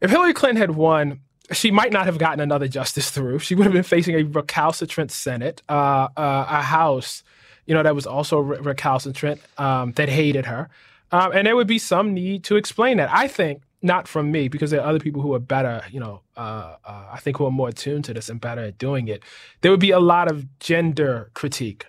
[0.00, 1.20] if Hillary Clinton had won,
[1.52, 3.38] she might not have gotten another justice through.
[3.38, 7.22] She would have been facing a recalcitrant Senate, uh, uh, a House,
[7.66, 10.68] you know, that was also re- recalcitrant, um, that hated her.
[11.12, 13.10] Um, and there would be some need to explain that.
[13.12, 16.20] I think not from me because there are other people who are better you know
[16.36, 19.22] uh, uh, i think who are more attuned to this and better at doing it.
[19.60, 21.86] There would be a lot of gender critique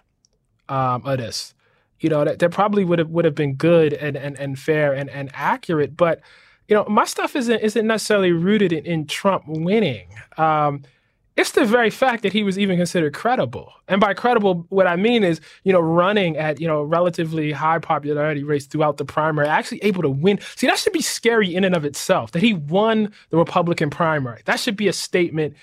[0.69, 1.53] um, of this.
[1.99, 4.93] You know that, that probably would have would have been good and, and, and fair
[4.93, 6.21] and, and accurate but
[6.67, 10.07] you know my stuff isn't isn't necessarily rooted in, in trump winning.
[10.37, 10.83] Um,
[11.37, 13.71] it's the very fact that he was even considered credible.
[13.87, 17.77] And by credible, what I mean is, you know, running at, you know, relatively high
[17.77, 20.39] popularity rates throughout the primary, actually able to win.
[20.55, 24.41] See, that should be scary in and of itself, that he won the Republican primary.
[24.45, 25.55] That should be a statement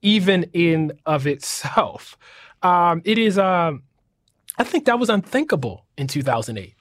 [0.00, 2.16] even in of itself.
[2.62, 3.82] Um, it is, um,
[4.58, 6.72] I think that was unthinkable in 2008.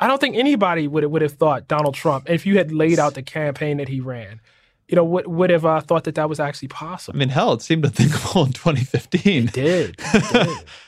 [0.00, 3.14] I don't think anybody would, would have thought Donald Trump, if you had laid out
[3.14, 4.40] the campaign that he ran,
[4.88, 7.16] you know, would, would have uh, thought that that was actually possible.
[7.16, 9.44] I mean, hell, it seemed unthinkable in 2015.
[9.44, 9.96] It did.
[9.98, 10.58] It did.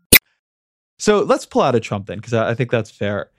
[1.01, 3.31] So let's pull out a Trump then, because I, I think that's fair.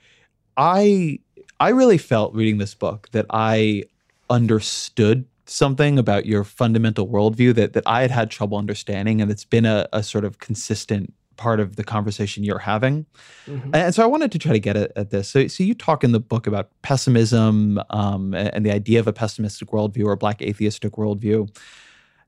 [0.57, 1.19] I
[1.61, 3.83] I really felt reading this book that I
[4.29, 9.45] understood something about your fundamental worldview that that I had had trouble understanding, and it's
[9.45, 13.05] been a, a sort of consistent part of the conversation you're having.
[13.47, 13.73] Mm-hmm.
[13.73, 15.29] And so I wanted to try to get at, at, this.
[15.29, 19.07] So, so you talk in the book about pessimism um, and, and the idea of
[19.07, 21.49] a pessimistic worldview or a black atheistic worldview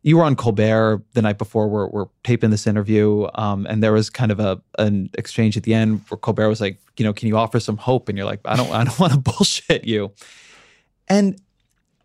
[0.06, 1.68] you were on Colbert the night before.
[1.68, 5.64] We're, we're taping this interview, um, and there was kind of a an exchange at
[5.64, 8.08] the end where Colbert was like, you know, can you offer some hope?
[8.08, 10.12] And you're like, I don't, I don't want to bullshit you.
[11.08, 11.42] And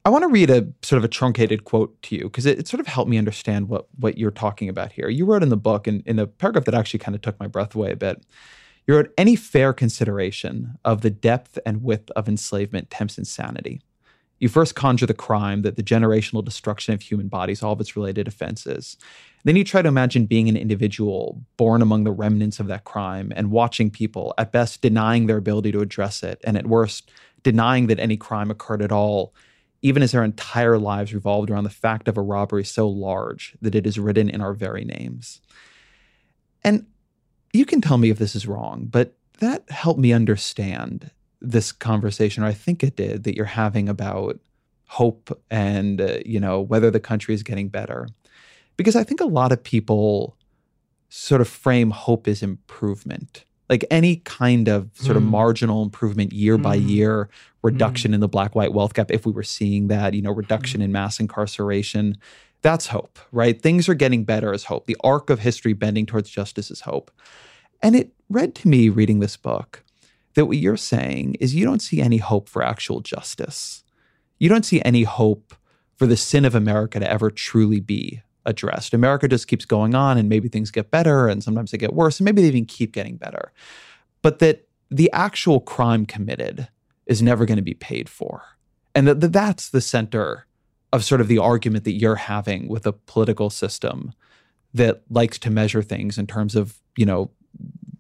[0.07, 2.69] I want to read a sort of a truncated quote to you because it, it,
[2.69, 5.11] sort of helped me understand what what you're talking about here.
[5.11, 7.49] You wrote in the book, in, in a paragraph that actually kind of took my
[7.49, 8.25] breath away a bit.
[8.87, 13.83] You wrote, any fair consideration of the depth and width of enslavement tempts insanity.
[14.41, 17.95] You first conjure the crime, that the generational destruction of human bodies, all of its
[17.95, 18.97] related offenses.
[19.45, 23.33] Then you try to imagine being an individual born among the remnants of that crime
[23.37, 27.11] and watching people, at best, denying their ability to address it, and at worst,
[27.43, 29.35] denying that any crime occurred at all,
[29.83, 33.75] even as their entire lives revolved around the fact of a robbery so large that
[33.75, 35.41] it is written in our very names.
[36.65, 36.87] And
[37.53, 42.43] you can tell me if this is wrong, but that helped me understand this conversation,
[42.43, 44.39] or I think it did, that you're having about
[44.87, 48.09] hope and uh, you know whether the country is getting better,
[48.77, 50.37] because I think a lot of people
[51.09, 55.19] sort of frame hope as improvement, like any kind of sort mm.
[55.19, 56.63] of marginal improvement year mm.
[56.63, 57.29] by year,
[57.63, 58.15] reduction mm.
[58.15, 60.85] in the black-white wealth gap, if we were seeing that, you know, reduction hmm.
[60.85, 62.17] in mass incarceration.
[62.63, 63.61] That's hope, right?
[63.61, 64.87] Things are getting better as hope.
[64.87, 67.11] The arc of history bending towards justice is hope.
[67.83, 69.83] And it read to me reading this book
[70.35, 73.83] that what you're saying is you don't see any hope for actual justice.
[74.39, 75.55] You don't see any hope
[75.97, 78.95] for the sin of America to ever truly be addressed.
[78.95, 82.19] America just keeps going on and maybe things get better and sometimes they get worse
[82.19, 83.53] and maybe they even keep getting better.
[84.23, 86.69] But that the actual crime committed
[87.07, 88.43] is never going to be paid for.
[88.95, 90.47] And that, that that's the center
[90.93, 94.13] of sort of the argument that you're having with a political system
[94.75, 97.31] that likes to measure things in terms of, you know,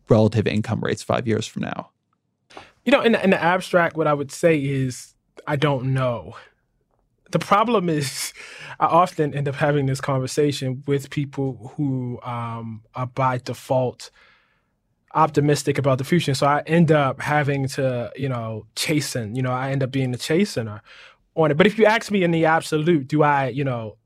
[0.08, 1.90] relative income rates 5 years from now.
[2.84, 5.14] You know, in the, in the abstract, what I would say is
[5.46, 6.36] I don't know.
[7.30, 8.32] The problem is,
[8.80, 14.10] I often end up having this conversation with people who um, are by default
[15.12, 16.34] optimistic about the future.
[16.34, 19.34] So I end up having to, you know, chasten.
[19.34, 20.80] You know, I end up being the chastener
[21.34, 21.56] on it.
[21.56, 23.96] But if you ask me in the absolute, do I, you know,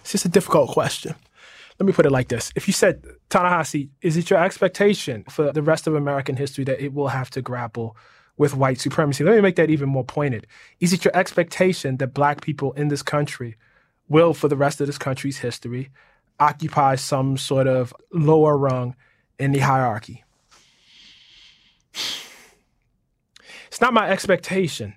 [0.00, 1.14] it's just a difficult question
[1.78, 2.52] let me put it like this.
[2.54, 6.80] If you said, Ta-Nehisi, is it your expectation for the rest of American history that
[6.80, 7.96] it will have to grapple
[8.36, 9.24] with white supremacy?
[9.24, 10.46] Let me make that even more pointed.
[10.80, 13.56] Is it your expectation that black people in this country
[14.08, 15.90] will, for the rest of this country's history,
[16.38, 18.94] occupy some sort of lower rung
[19.38, 20.22] in the hierarchy?
[23.66, 24.94] It's not my expectation,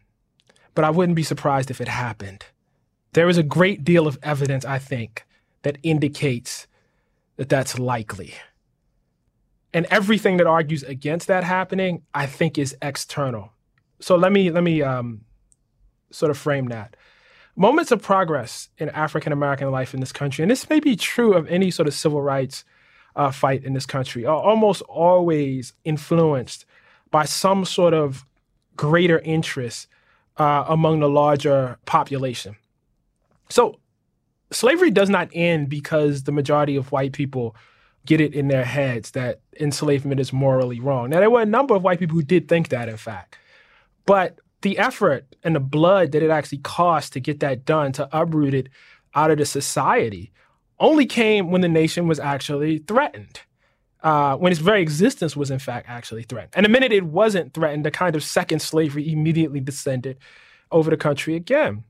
[0.75, 2.45] but I wouldn't be surprised if it happened.
[3.13, 5.25] There is a great deal of evidence, I think,
[5.63, 6.66] that indicates
[7.37, 8.33] that that's likely.
[9.73, 13.53] And everything that argues against that happening, I think, is external.
[13.99, 15.21] So let me let me um,
[16.11, 16.95] sort of frame that.
[17.55, 21.33] Moments of progress in African American life in this country, and this may be true
[21.33, 22.63] of any sort of civil rights
[23.15, 26.65] uh, fight in this country, are almost always influenced
[27.09, 28.25] by some sort of
[28.75, 29.87] greater interest
[30.37, 32.55] uh, among the larger population.
[33.49, 33.79] So
[34.51, 37.55] slavery does not end because the majority of white people
[38.05, 41.09] get it in their heads that enslavement is morally wrong.
[41.09, 43.37] Now, there were a number of white people who did think that, in fact.
[44.05, 48.07] But the effort and the blood that it actually cost to get that done, to
[48.17, 48.69] uproot it
[49.13, 50.31] out of the society,
[50.79, 53.41] only came when the nation was actually threatened.
[54.03, 56.53] Uh, when its very existence was, in fact, actually threatened.
[56.55, 60.17] And the minute it wasn't threatened, the kind of second slavery immediately descended
[60.71, 61.83] over the country again.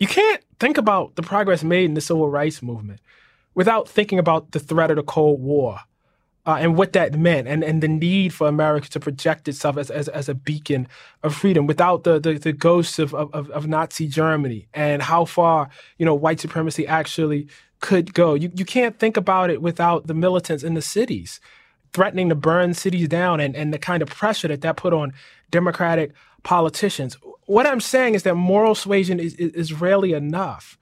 [0.00, 3.00] You can't think about the progress made in the civil rights movement
[3.54, 5.80] without thinking about the threat of the Cold War
[6.46, 9.90] uh, and what that meant and, and the need for America to project itself as,
[9.90, 10.88] as, as a beacon
[11.22, 15.68] of freedom without the, the, the ghosts of, of, of Nazi Germany and how far,
[15.98, 17.46] you know, white supremacy actually
[17.80, 18.32] could go.
[18.32, 21.40] You, you can't think about it without the militants in the cities
[21.92, 25.12] threatening to burn cities down and, and the kind of pressure that that put on
[25.50, 26.12] Democratic
[26.42, 27.18] politicians
[27.50, 30.78] what I'm saying is that moral suasion is, is, is rarely enough.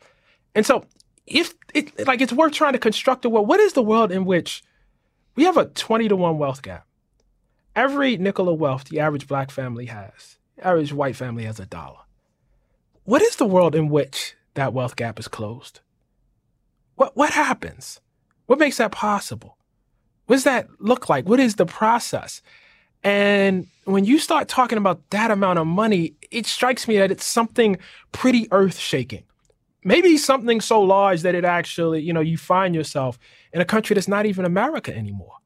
[0.54, 0.84] And so
[1.26, 4.26] if it like it's worth trying to construct a world, what is the world in
[4.26, 4.62] which
[5.34, 6.86] we have a 20 to 1 wealth gap?
[7.74, 12.00] Every nickel of wealth the average black family has, average white family has a dollar.
[13.04, 15.80] What is the world in which that wealth gap is closed?
[16.96, 17.98] What what happens?
[18.44, 19.56] What makes that possible?
[20.26, 21.26] What does that look like?
[21.26, 22.42] What is the process?
[23.02, 27.24] And when you start talking about that amount of money, it strikes me that it's
[27.24, 27.79] something
[28.12, 29.24] pretty earth shaking.
[29.85, 33.18] Maybe something so large that it actually, you know, you find yourself
[33.53, 35.39] in a country that's not even America anymore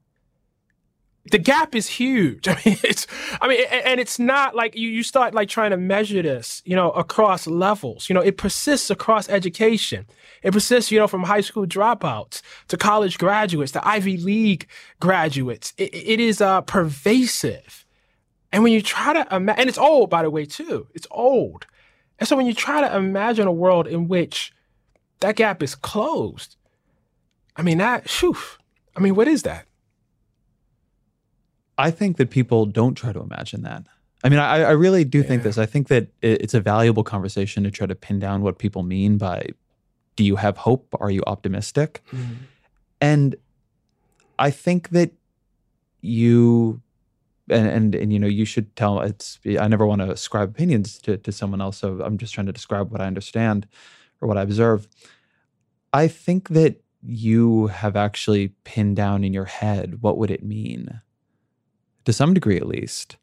[1.31, 2.47] the gap is huge.
[2.47, 3.07] I mean, it's,
[3.41, 6.75] I mean, and it's not like you, you start like trying to measure this, you
[6.75, 8.09] know, across levels.
[8.09, 10.05] You know, it persists across education.
[10.41, 14.67] It persists, you know, from high school dropouts to college graduates to Ivy League
[14.99, 15.73] graduates.
[15.77, 17.82] it, it is uh, pervasive.
[18.53, 20.87] And when you try to imagine, and it's old, by the way, too.
[20.93, 21.65] It's old.
[22.19, 24.53] And so when you try to imagine a world in which
[25.21, 26.55] that gap is closed,
[27.55, 28.35] I mean, that, shoo,
[28.95, 29.65] I mean, what is that?
[31.79, 33.85] I think that people don't try to imagine that.
[34.23, 35.23] I mean, I, I really do yeah.
[35.25, 35.57] think this.
[35.57, 39.17] I think that it's a valuable conversation to try to pin down what people mean
[39.17, 39.47] by
[40.15, 40.93] do you have hope?
[40.99, 42.01] Are you optimistic?
[42.11, 42.33] Mm-hmm.
[43.01, 43.35] And
[44.37, 45.11] I think that
[46.01, 46.81] you
[47.49, 50.97] and, and and you know you should tell it's I never want to ascribe opinions
[50.99, 51.77] to, to someone else.
[51.77, 53.67] So I'm just trying to describe what I understand
[54.21, 54.87] or what I observe.
[55.91, 61.01] I think that you have actually pinned down in your head what would it mean
[62.05, 63.17] to some degree at least,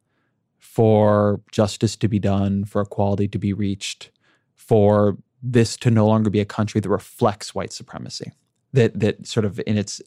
[0.59, 4.11] for justice to be done, for equality to be reached,
[4.55, 8.33] for this to no longer be a country that reflects white supremacy,
[8.73, 10.01] that that sort of in its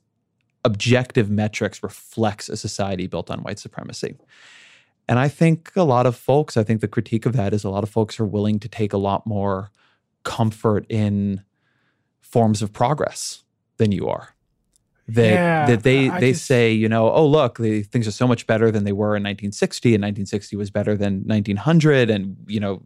[0.65, 4.15] objective metrics reflects a society built on white supremacy.
[5.07, 7.69] And I think a lot of folks, I think the critique of that is a
[7.69, 9.71] lot of folks are willing to take a lot more
[10.23, 11.43] comfort in
[12.21, 13.43] forms of progress
[13.77, 14.33] than you are
[15.07, 18.11] that yeah, that they I they just, say you know oh look the, things are
[18.11, 22.37] so much better than they were in 1960 and 1960 was better than 1900 and
[22.47, 22.81] you know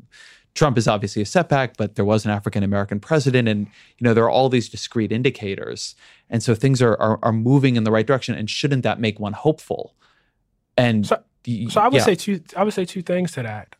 [0.58, 4.14] Trump is obviously a setback but there was an African American president and you know
[4.14, 5.96] there are all these discrete indicators.
[6.30, 9.20] And so things are are, are moving in the right direction and shouldn't that make
[9.20, 9.96] one hopeful?
[10.76, 11.24] And so,
[11.70, 12.04] so I would yeah.
[12.04, 13.76] say two I would say two things to that.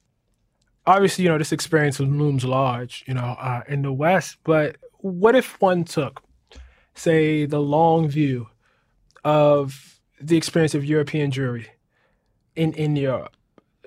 [0.86, 5.36] Obviously you know this experience looms large you know uh, in the West but what
[5.36, 6.24] if one took
[6.98, 8.48] say, the long view
[9.24, 11.68] of the experience of European Jewry
[12.56, 13.36] in, in Europe,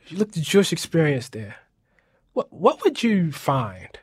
[0.08, 1.56] you look at the Jewish experience there,
[2.40, 3.98] what, what would you find?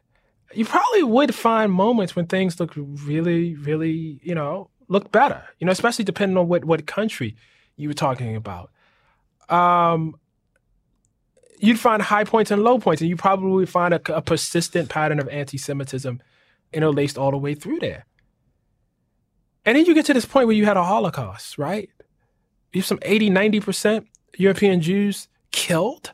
[0.53, 5.65] You probably would find moments when things look really, really, you know, look better, you
[5.65, 7.35] know, especially depending on what, what country
[7.77, 8.69] you were talking about.
[9.49, 10.15] Um,
[11.57, 15.19] you'd find high points and low points, and you probably find a, a persistent pattern
[15.19, 16.21] of anti Semitism
[16.71, 18.05] interlaced all the way through there.
[19.65, 21.89] And then you get to this point where you had a Holocaust, right?
[22.71, 24.05] You have some 80, 90%
[24.37, 26.13] European Jews killed.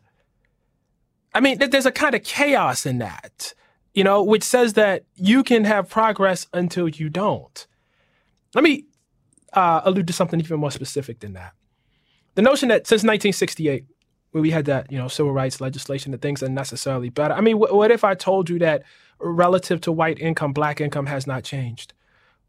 [1.33, 3.53] I mean, there's a kind of chaos in that,
[3.93, 7.65] you know, which says that you can have progress until you don't.
[8.53, 8.85] Let me
[9.53, 11.53] uh, allude to something even more specific than that.
[12.35, 13.85] The notion that since 1968,
[14.31, 17.33] when we had that, you know, civil rights legislation, that things are necessarily better.
[17.33, 18.83] I mean, wh- what if I told you that
[19.19, 21.93] relative to white income, black income has not changed?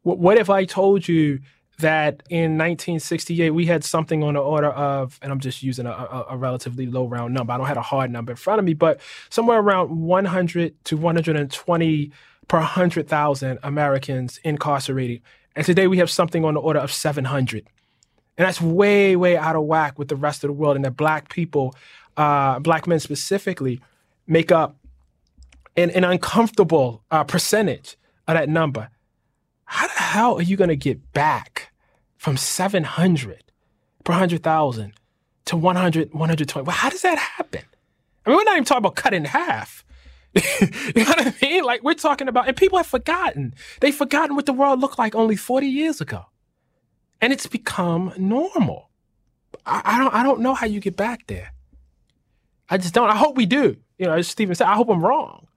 [0.02, 1.40] What if I told you
[1.78, 5.90] that in 1968 we had something on the order of, and I'm just using a,
[5.90, 7.52] a, a, relatively low round number.
[7.52, 9.00] I don't have a hard number in front of me, but
[9.30, 12.12] somewhere around 100 to 120
[12.46, 15.22] per 100,000 Americans incarcerated.
[15.56, 17.66] And today we have something on the order of 700.
[18.36, 20.76] And that's way, way out of whack with the rest of the world.
[20.76, 21.74] And that black people,
[22.16, 23.80] uh, black men specifically,
[24.26, 24.76] make up
[25.76, 27.96] an, an uncomfortable uh, percentage
[28.26, 28.90] of that number
[29.66, 31.72] how hell are you going to get back
[32.16, 33.42] from 700
[34.04, 34.92] per 100,000
[35.46, 36.64] to 100, 120?
[36.64, 37.62] Well, how does that happen?
[38.24, 39.84] I mean, we're not even talking about cut in half.
[40.34, 41.64] you know what I mean?
[41.64, 43.54] Like we're talking about, and people have forgotten.
[43.80, 46.26] They've forgotten what the world looked like only 40 years ago.
[47.20, 48.90] And it's become normal.
[49.66, 51.52] I, I don't I don't know how you get back there.
[52.70, 53.10] I just don't.
[53.10, 53.76] I hope we do.
[53.98, 55.48] You know, as Stephen said, I hope I'm wrong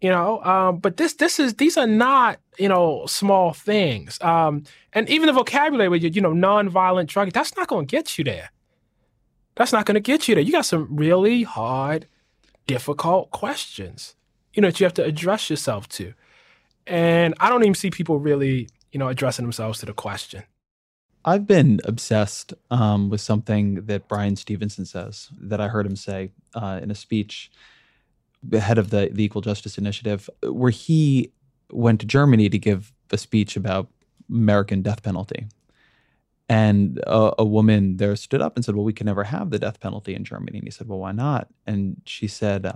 [0.00, 4.20] you know um, but this this is these are not you know small things.
[4.20, 7.90] Um, and even the vocabulary with you you know nonviolent drug that's not going to
[7.90, 8.50] get you there.
[9.54, 10.42] That's not going to get you there.
[10.44, 12.06] You got some really hard
[12.66, 14.14] difficult questions
[14.54, 16.14] you know that you have to address yourself to.
[16.86, 20.44] And i don't even see people really you know addressing themselves to the question.
[21.24, 26.30] I've been obsessed um, with something that Bryan Stevenson says that I heard him say
[26.54, 27.50] uh, in a speech
[28.42, 31.30] the head of the, the Equal Justice Initiative, where he
[31.72, 33.88] went to Germany to give a speech about
[34.30, 35.46] American death penalty.
[36.48, 39.58] And a, a, woman there stood up and said, Well, we can never have the
[39.58, 40.58] death penalty in Germany.
[40.58, 41.48] And he said, Well, why not?
[41.66, 42.70] And she said,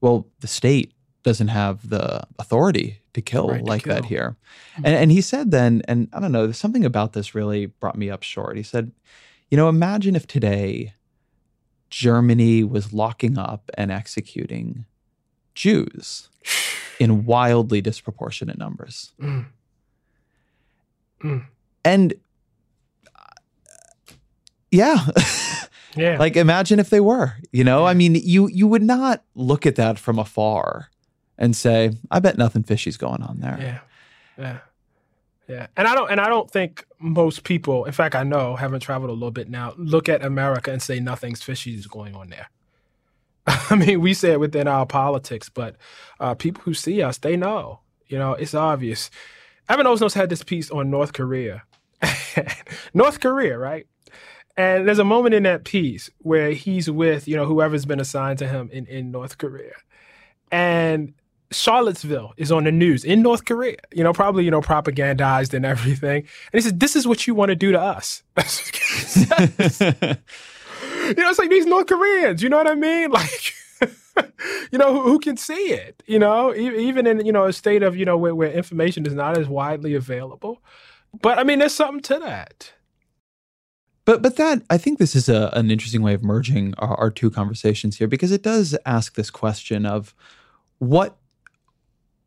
[0.00, 0.92] Well, the state
[1.22, 4.08] doesn't have the authority to kill Right to like that kill.
[4.08, 4.36] here.
[4.76, 4.86] Hmm.
[4.86, 8.10] And and he said then, and I don't know, something about this really brought me
[8.10, 8.56] up short.
[8.56, 8.92] He said,
[9.50, 10.94] you know, imagine if today
[11.90, 14.86] Germany was locking up and executing
[15.54, 16.28] Jews
[16.98, 19.12] in wildly disproportionate numbers.
[19.20, 19.46] Mm.
[21.22, 21.44] Mm.
[21.84, 22.14] And
[23.14, 24.14] uh,
[24.70, 25.06] yeah,
[25.96, 26.16] Yeah.
[26.18, 27.84] like imagine if they were, you know?
[27.84, 30.88] I mean, you you would not look at that from afar
[31.38, 33.58] and say, I bet nothing fishy's going on there.
[33.60, 33.78] Yeah.
[34.38, 34.58] Yeah.
[35.48, 35.66] Yeah.
[35.76, 39.10] And I don't and I don't think most people, in fact I know, having traveled
[39.10, 42.48] a little bit now, look at America and say nothing's fishy is going on there.
[43.46, 45.76] I mean, we say it within our politics, but
[46.20, 47.80] uh, people who see us, they know.
[48.06, 49.10] You know, it's obvious.
[49.68, 51.62] Evan Osnos had this piece on North Korea.
[52.94, 53.86] North Korea, right?
[54.56, 58.38] And there's a moment in that piece where he's with, you know, whoever's been assigned
[58.40, 59.72] to him in, in North Korea.
[60.50, 61.14] And
[61.50, 65.64] Charlottesville is on the news in North Korea, you know, probably, you know, propagandized and
[65.64, 66.24] everything.
[66.52, 68.22] And he said, This is what you want to do to us.
[71.16, 73.10] you know, it's like these North Koreans, you know what I mean?
[74.14, 74.34] Like,
[74.70, 76.02] you know, who, who can see it?
[76.06, 79.06] You know, e- even in, you know, a state of, you know, where, where information
[79.06, 80.62] is not as widely available.
[81.22, 82.72] But I mean, there's something to that.
[84.04, 87.10] But but that I think this is a, an interesting way of merging our, our
[87.10, 90.14] two conversations here because it does ask this question of
[90.78, 91.16] what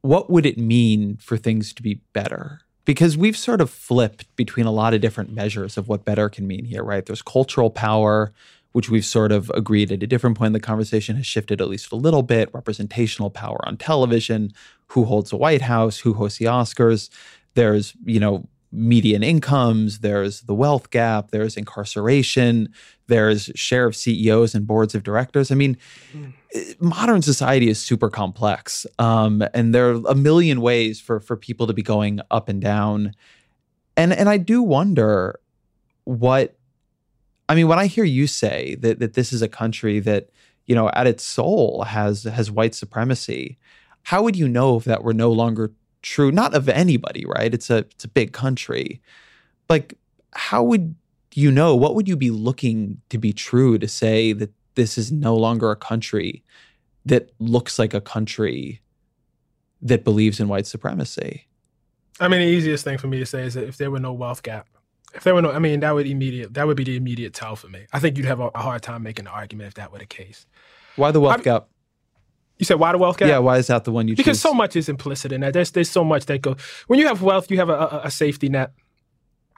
[0.02, 2.62] what would it mean for things to be better?
[2.86, 6.48] Because we've sort of flipped between a lot of different measures of what better can
[6.48, 7.04] mean here, right?
[7.04, 8.32] There's cultural power,
[8.76, 11.70] which we've sort of agreed at a different point in the conversation has shifted at
[11.70, 14.52] least a little bit, representational power on television,
[14.88, 17.10] who holds the White House, who hosts the Oscars.
[17.54, 22.68] There's, you know, median incomes, there's the wealth gap, there's incarceration,
[23.08, 25.52] there's share of CEOs and boards of directors.
[25.52, 25.78] I mean,
[26.54, 31.38] eh, modern society is super complex, um, and there are a million ways for for
[31.38, 33.14] people to be going up and down,
[33.96, 35.40] and and I do wonder
[36.04, 36.58] what.
[37.48, 40.30] I mean, when I hear you say that that this is a country that
[40.66, 43.58] you know at its soul has has white supremacy,
[44.04, 45.72] how would you know if that were no longer
[46.02, 46.32] true?
[46.32, 47.54] Not of anybody, right?
[47.54, 49.02] It's a it's a big country.
[49.70, 49.96] Like,
[50.34, 50.96] how would
[51.34, 51.76] you know?
[51.76, 55.72] What would you be looking to be true to say that this is no longer
[55.72, 56.44] a country
[57.06, 58.82] that looks like a country
[59.82, 61.48] that believes in white supremacy?
[62.20, 64.14] I mean, the easiest thing for me to say is that if there were no
[64.14, 64.68] wealth gap,
[65.16, 67.56] if there were no, I mean, that would immediate, that would be the immediate tell
[67.56, 67.86] for me.
[67.94, 70.06] I think you'd have a, a hard time making an argument if that were the
[70.06, 70.46] case.
[70.96, 71.68] Why the wealth I'm- gap?
[72.58, 73.28] You said why the wealth gap?
[73.28, 74.42] Yeah, why is that the one you because choose?
[74.42, 75.52] so much is implicit in that.
[75.52, 76.56] There's there's so much that goes.
[76.88, 78.72] When you have wealth, you have a, a, a safety net.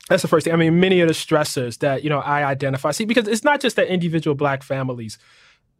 [0.10, 0.53] That's the first thing.
[0.53, 2.89] I mean, many of the stressors that you know I identify.
[2.89, 5.20] See, because it's not just that individual black families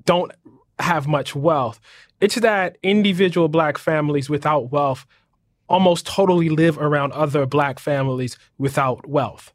[0.06, 0.32] don't
[0.78, 1.80] have much wealth.
[2.22, 5.08] It's that individual black families without wealth
[5.68, 9.54] almost totally live around other black families without wealth.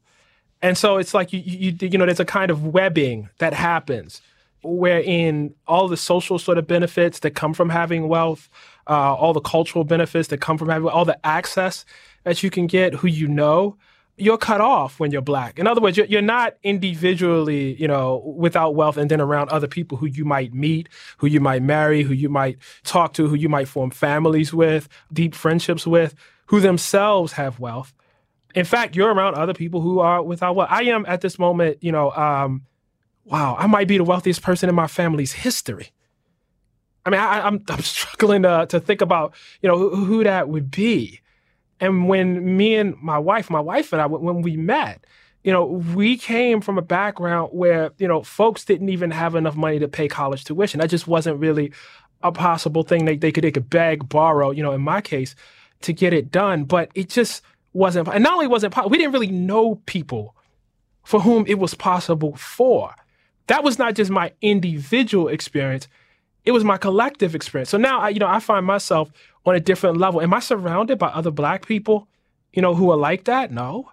[0.62, 4.22] And so it's like you, you, you know, there's a kind of webbing that happens
[4.62, 8.48] wherein all the social sort of benefits that come from having wealth,
[8.88, 11.84] uh, all the cultural benefits that come from having all the access
[12.22, 13.76] that you can get, who you know,
[14.16, 15.58] you're cut off when you're black.
[15.58, 19.66] In other words, you're, you're not individually, you know, without wealth and then around other
[19.66, 23.34] people who you might meet, who you might marry, who you might talk to, who
[23.34, 26.14] you might form families with, deep friendships with,
[26.46, 27.92] who themselves have wealth.
[28.54, 30.68] In fact, you're around other people who are without wealth.
[30.70, 32.62] I am at this moment, you know, um,
[33.24, 35.90] wow, I might be the wealthiest person in my family's history.
[37.04, 40.48] I mean, I, I'm I'm struggling to to think about you know who, who that
[40.48, 41.20] would be.
[41.80, 45.04] And when me and my wife, my wife and I, when we met,
[45.42, 49.56] you know, we came from a background where you know folks didn't even have enough
[49.56, 50.80] money to pay college tuition.
[50.80, 51.72] That just wasn't really
[52.22, 53.04] a possible thing.
[53.04, 55.34] They they could they could beg, borrow, you know, in my case,
[55.82, 56.64] to get it done.
[56.64, 57.42] But it just
[57.72, 58.08] wasn't.
[58.08, 60.34] And not only wasn't possible, we didn't really know people
[61.04, 62.94] for whom it was possible for.
[63.48, 65.88] That was not just my individual experience;
[66.44, 67.70] it was my collective experience.
[67.70, 69.10] So now, I, you know, I find myself
[69.44, 70.20] on a different level.
[70.20, 72.08] Am I surrounded by other Black people,
[72.52, 73.50] you know, who are like that?
[73.50, 73.90] No.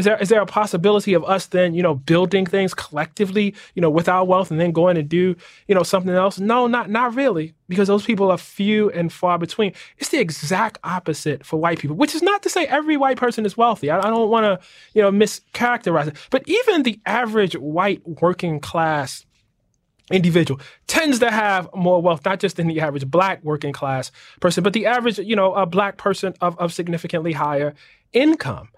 [0.00, 3.82] Is there is there a possibility of us then, you know, building things collectively, you
[3.82, 5.36] know, with our wealth and then going to do,
[5.68, 6.40] you know, something else?
[6.40, 9.74] No, not not really, because those people are few and far between.
[9.98, 13.44] It's the exact opposite for white people, which is not to say every white person
[13.44, 13.90] is wealthy.
[13.90, 16.16] I, I don't want to, you know, mischaracterize it.
[16.30, 19.26] But even the average white working class
[20.10, 24.64] individual tends to have more wealth, not just than the average black working class person,
[24.64, 27.74] but the average, you know, a black person of, of significantly higher
[28.14, 28.69] income.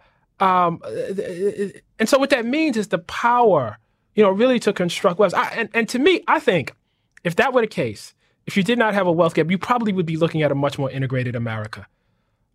[0.43, 1.69] Um, uh, uh, uh,
[2.01, 3.79] and so what that means is the power,
[4.17, 5.35] you know, really to construct wealth.
[5.35, 6.75] I, and, and to me, I think
[7.23, 8.13] if that were the case,
[8.47, 10.57] if you did not have a wealth gap, you probably would be looking at a
[10.57, 11.87] much more integrated America.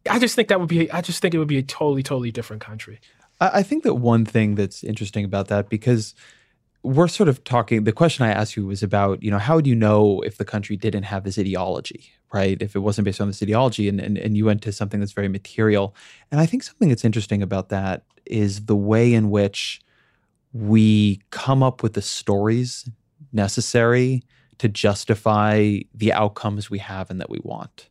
[0.10, 0.92] I just think that would be.
[0.92, 3.00] I just think it would be a totally, totally different country.
[3.40, 6.14] I, I think that one thing that's interesting about that because
[6.84, 7.84] we're sort of talking.
[7.84, 10.46] The question I asked you was about, you know, how would you know if the
[10.46, 12.62] country didn't have this ideology, right?
[12.62, 15.12] If it wasn't based on this ideology, and and, and you went to something that's
[15.12, 15.96] very material.
[16.32, 19.82] And I think something that's interesting about that is the way in which
[20.54, 22.90] we come up with the stories
[23.32, 24.24] necessary
[24.58, 27.90] to justify the outcomes we have and that we want.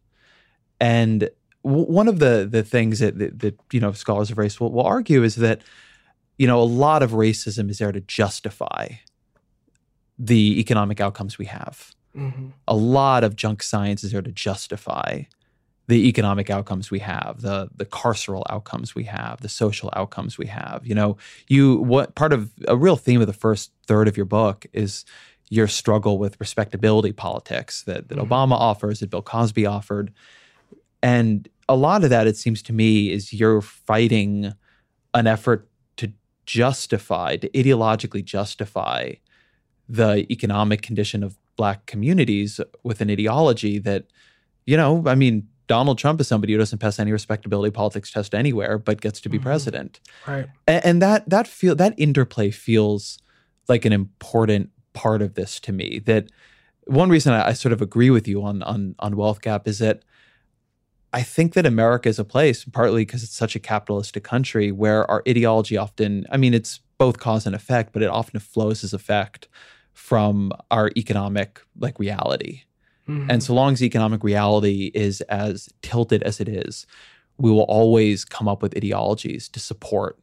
[0.80, 1.30] And
[1.64, 4.72] w- one of the the things that, that, that you know scholars of race will,
[4.72, 5.62] will argue is that
[6.38, 8.88] you know a lot of racism is there to justify
[10.18, 11.92] the economic outcomes we have.
[12.16, 12.48] Mm-hmm.
[12.66, 15.22] A lot of junk science is there to justify
[15.88, 20.46] the economic outcomes we have, the the carceral outcomes we have, the social outcomes we
[20.46, 20.84] have.
[20.86, 21.16] You know,
[21.48, 25.04] you what part of a real theme of the first third of your book is
[25.48, 28.26] your struggle with respectability politics that, that Mhm.
[28.26, 30.12] Obama offers, that Bill Cosby offered.
[31.02, 34.54] And a lot of that, it seems to me, is you're fighting
[35.14, 35.68] an effort
[36.46, 39.12] justify, to ideologically justify
[39.88, 44.04] the economic condition of black communities with an ideology that,
[44.64, 48.34] you know, I mean, Donald Trump is somebody who doesn't pass any respectability politics test
[48.34, 49.42] anywhere, but gets to be Mhm.
[49.42, 50.46] president Right.
[50.66, 53.18] and, and that that feel that interplay feels
[53.68, 56.30] like an important part of this to me that
[56.86, 59.78] one reason I, I sort of agree with you on on on wealth gap is
[59.80, 60.04] that
[61.16, 65.10] I think that America is a place partly because it's such a capitalistic country where
[65.10, 68.92] our ideology often I mean it's both cause and effect but it often flows as
[68.92, 69.48] effect
[69.94, 72.54] from our economic like reality
[73.08, 73.26] Mhm.
[73.30, 76.86] and so long as economic reality is as tilted as it is,
[77.38, 80.18] we will always come up with ideologies to support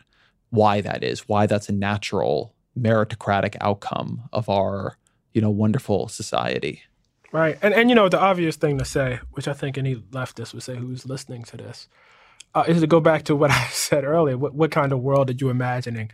[0.49, 4.97] why that is, why that's a natural meritocratic outcome of our,
[5.33, 6.81] you know, wonderful society.
[7.33, 7.57] Right.
[7.63, 10.61] And and you know, the obvious thing to say, which I think any leftist would
[10.63, 11.89] say who's listening to this,
[12.53, 14.37] uh, is to go back to what I said earlier.
[14.37, 16.11] What what kind of world are you imagining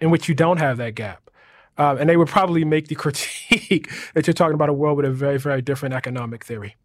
[0.00, 1.30] in which you don't have that gap?
[1.76, 5.06] Um, and they would probably make the critique that you're talking about a world with
[5.06, 6.76] a very, very different economic theory.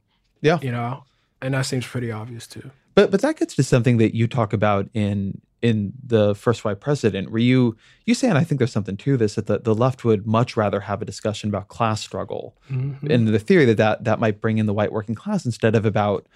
[0.41, 0.59] Yeah.
[0.61, 1.05] You know?
[1.41, 2.71] And that seems pretty obvious too.
[2.99, 6.81] But but that gets to something that you talk about in in the first white
[6.81, 9.73] president, where you you say, and I think there's something to this, that the, the
[9.73, 13.09] left would much rather have a discussion about class struggle Mhm.
[13.09, 15.85] and the theory that, that that might bring in the white working class instead of
[15.85, 16.27] about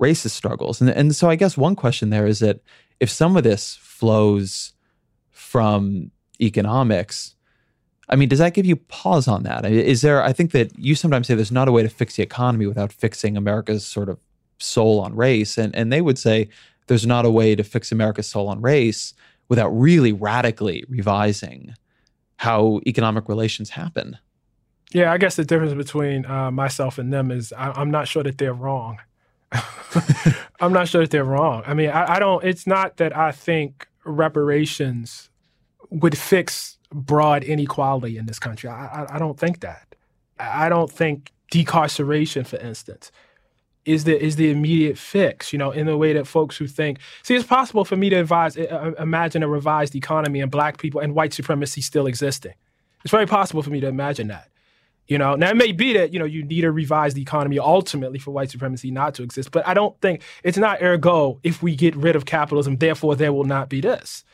[0.00, 0.80] racist struggles.
[0.80, 2.60] And and so I guess one question there is that
[2.98, 4.72] if some of this flows
[5.30, 6.10] from
[6.40, 7.34] economics,
[8.08, 9.66] I mean, does that give you pause on that?
[9.66, 10.22] Is there?
[10.22, 12.90] I think that you sometimes say there's not a way to fix the economy without
[12.90, 14.18] fixing America's sort of
[14.58, 16.48] soul on race, and and they would say
[16.86, 19.14] there's not a way to fix America's soul on race
[19.48, 21.74] without really radically revising
[22.38, 24.18] how economic relations happen.
[24.92, 28.22] Yeah, I guess the difference between uh, myself and them is I, I'm not sure
[28.22, 28.98] that they're wrong.
[30.60, 31.62] I'm not sure that they're wrong.
[31.66, 32.44] I mean, I, I don't.
[32.44, 35.30] It's not that I think reparations
[35.90, 38.70] would fix broad inequality in this country.
[38.70, 39.94] I, I, I don't think that.
[40.38, 43.10] I don't think decarceration, for instance,
[43.86, 45.52] is the is the immediate fix.
[45.52, 48.16] You know, in the way that folks who think, see, it's possible for me to
[48.16, 52.54] advise, uh, imagine a revised economy and black people and white supremacy still existing.
[53.04, 54.50] It's very possible for me to imagine that.
[55.06, 58.18] You know, now it may be that you know you need a revised economy ultimately
[58.18, 61.76] for white supremacy not to exist, but I don't think it's not ergo if we
[61.76, 64.24] get rid of capitalism, therefore there will not be this.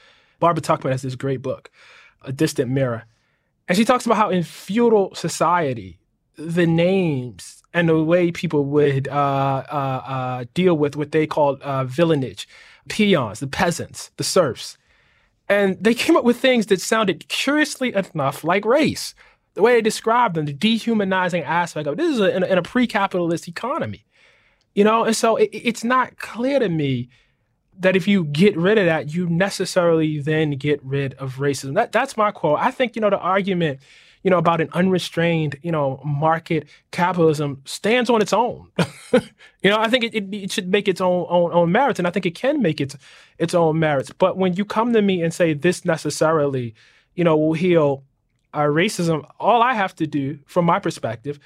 [0.40, 1.70] Barbara Tuchman has this great book,
[2.22, 3.04] A Distant Mirror,
[3.68, 5.98] and she talks about how in feudal society,
[6.36, 11.60] the names and the way people would uh, uh, uh, deal with what they called
[11.62, 12.46] uh, villeinage,
[12.88, 14.76] peons, the peasants, the serfs,
[15.48, 19.14] and they came up with things that sounded curiously enough like race
[19.54, 21.96] the way they described them, the dehumanizing aspect of it.
[21.96, 24.04] this is a, in, a, in a pre-capitalist economy,
[24.74, 25.04] you know.
[25.04, 27.08] And so it, it's not clear to me
[27.78, 31.74] that if you get rid of that, you necessarily then get rid of racism.
[31.74, 32.58] That that's my quote.
[32.60, 33.80] I think you know the argument,
[34.22, 38.68] you know, about an unrestrained, you know, market capitalism stands on its own.
[39.12, 42.06] you know, I think it, it, it should make its own, own own merits, and
[42.06, 42.96] I think it can make its
[43.38, 44.10] its own merits.
[44.10, 46.74] But when you come to me and say this necessarily,
[47.14, 48.04] you know, will heal
[48.54, 51.38] our racism, all I have to do, from my perspective,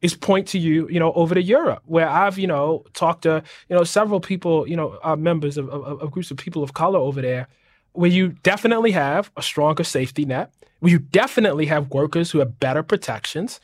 [0.00, 3.42] is point to you, you know, over to Europe, where I've, you know, talked to,
[3.68, 6.74] you know, several people, you know, uh, members of, of, of groups of people of
[6.74, 7.48] color over there,
[7.92, 12.58] where you definitely have a stronger safety net, where you definitely have workers who have
[12.58, 13.60] better protections,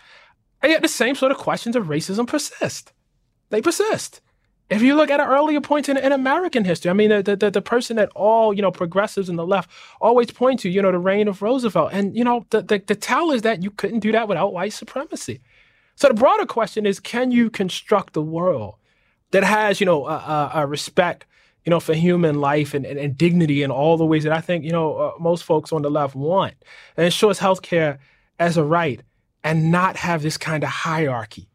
[0.63, 2.93] and yet the same sort of questions of racism persist.
[3.51, 4.21] They persist.
[4.71, 7.51] If you look at an earlier point in, in American history, I mean, the, the,
[7.51, 10.93] the person that all, you know, progressives in the left always point to, you know,
[10.93, 11.91] the reign of Roosevelt.
[11.93, 14.75] And, you know, the, the, the tell is that you couldn't do that without white
[14.75, 15.41] supremacy.
[15.95, 18.75] So the broader question is, can you construct a world
[19.31, 21.25] that has, you know, a, a, a respect,
[21.69, 24.41] you know, for human life and, and, and dignity and all the ways that I
[24.41, 26.55] think, you know, uh, most folks on the left want.
[26.97, 27.99] And ensures healthcare
[28.39, 29.03] as a right
[29.45, 31.47] and not have this kind of hierarchy.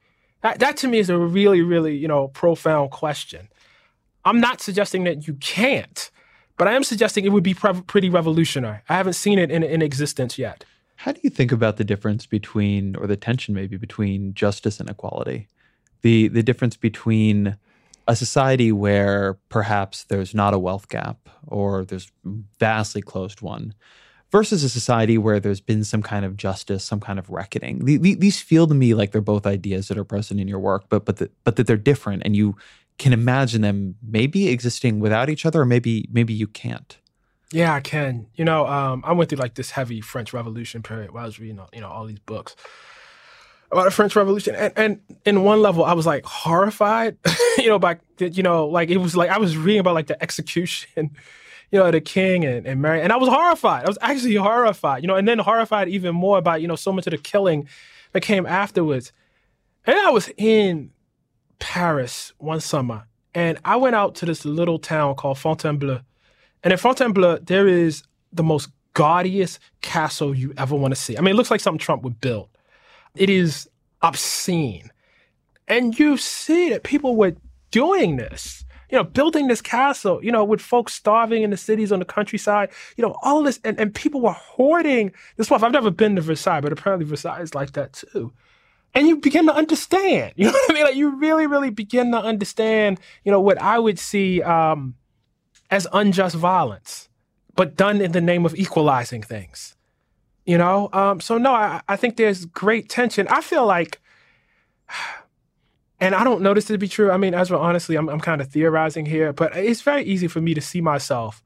[0.41, 3.49] That, that to me is a really, really, you know, profound question.
[4.23, 6.11] I'm not suggesting that you can't,
[6.57, 8.81] but I am suggesting it would be pre- pretty revolutionary.
[8.87, 10.63] I haven't seen it in, in existence yet.
[10.97, 14.91] How do you think about the difference between, or the tension maybe between justice and
[14.91, 15.47] equality?
[16.03, 17.57] The the difference between
[18.07, 22.11] a society where perhaps there's not a wealth gap or there's
[22.59, 23.73] vastly closed one
[24.31, 27.85] versus a society where there's been some kind of justice, some kind of reckoning.
[27.85, 30.59] The, the, these feel to me like they're both ideas that are present in your
[30.59, 32.55] work, but but the, but that they're different, and you
[32.97, 36.97] can imagine them maybe existing without each other, or maybe maybe you can't.
[37.51, 38.25] Yeah, I can.
[38.33, 41.39] You know, um, I went through like this heavy French Revolution period where I was
[41.39, 42.55] reading, you know, all these books
[43.73, 47.17] about the French Revolution, and, and in one level, I was like horrified,
[47.57, 50.21] you know, by you know, like it was like I was reading about like the
[50.23, 51.11] execution
[51.73, 53.01] you know, the king and, and Mary.
[53.01, 53.85] And I was horrified.
[53.85, 56.93] I was actually horrified, you know, and then horrified even more about, you know, so
[56.93, 57.67] much of the killing
[58.11, 59.11] that came afterwards.
[59.87, 60.91] And I was in
[61.57, 66.01] Paris one summer and I went out to this little town called Fontainebleau.
[66.63, 71.17] And in Fontainebleau, there is the most gaudiest castle you ever want to see.
[71.17, 72.49] I mean, it looks like something Trump would build.
[73.15, 73.69] It is
[74.01, 74.91] obscene.
[75.67, 77.35] And you see that people were
[77.71, 81.91] doing this you know, building this castle, you know, with folks starving in the cities
[81.91, 85.63] on the countryside, you know, all this, and, and people were hoarding this stuff.
[85.63, 88.31] I've never been to Versailles, but apparently Versailles is like that too.
[88.93, 90.83] And you begin to understand, you know what I mean?
[90.83, 94.93] Like you really, really begin to understand, you know, what I would see um,
[95.71, 97.09] as unjust violence,
[97.55, 99.75] but done in the name of equalizing things.
[100.45, 103.27] You know, um, so no, I, I think there's great tension.
[103.29, 104.01] I feel like
[105.99, 107.11] and I don't know this to be true.
[107.11, 110.41] I mean, Ezra, honestly, I'm, I'm kind of theorizing here, but it's very easy for
[110.41, 111.41] me to see myself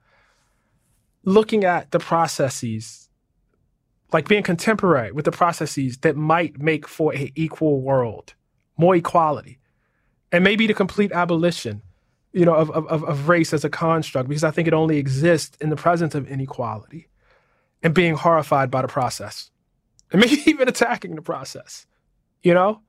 [1.24, 3.10] looking at the processes,
[4.12, 8.34] like being contemporary with the processes that might make for an equal world,
[8.78, 9.60] more equality,
[10.32, 11.84] and maybe the complete abolition,
[12.34, 15.56] you know, of, of, of race as a construct, because I think it only exists
[15.62, 17.10] in the presence of inequality,
[17.84, 19.52] and being horrified by the process,
[20.12, 21.86] and maybe even attacking the process,
[22.44, 22.82] you know.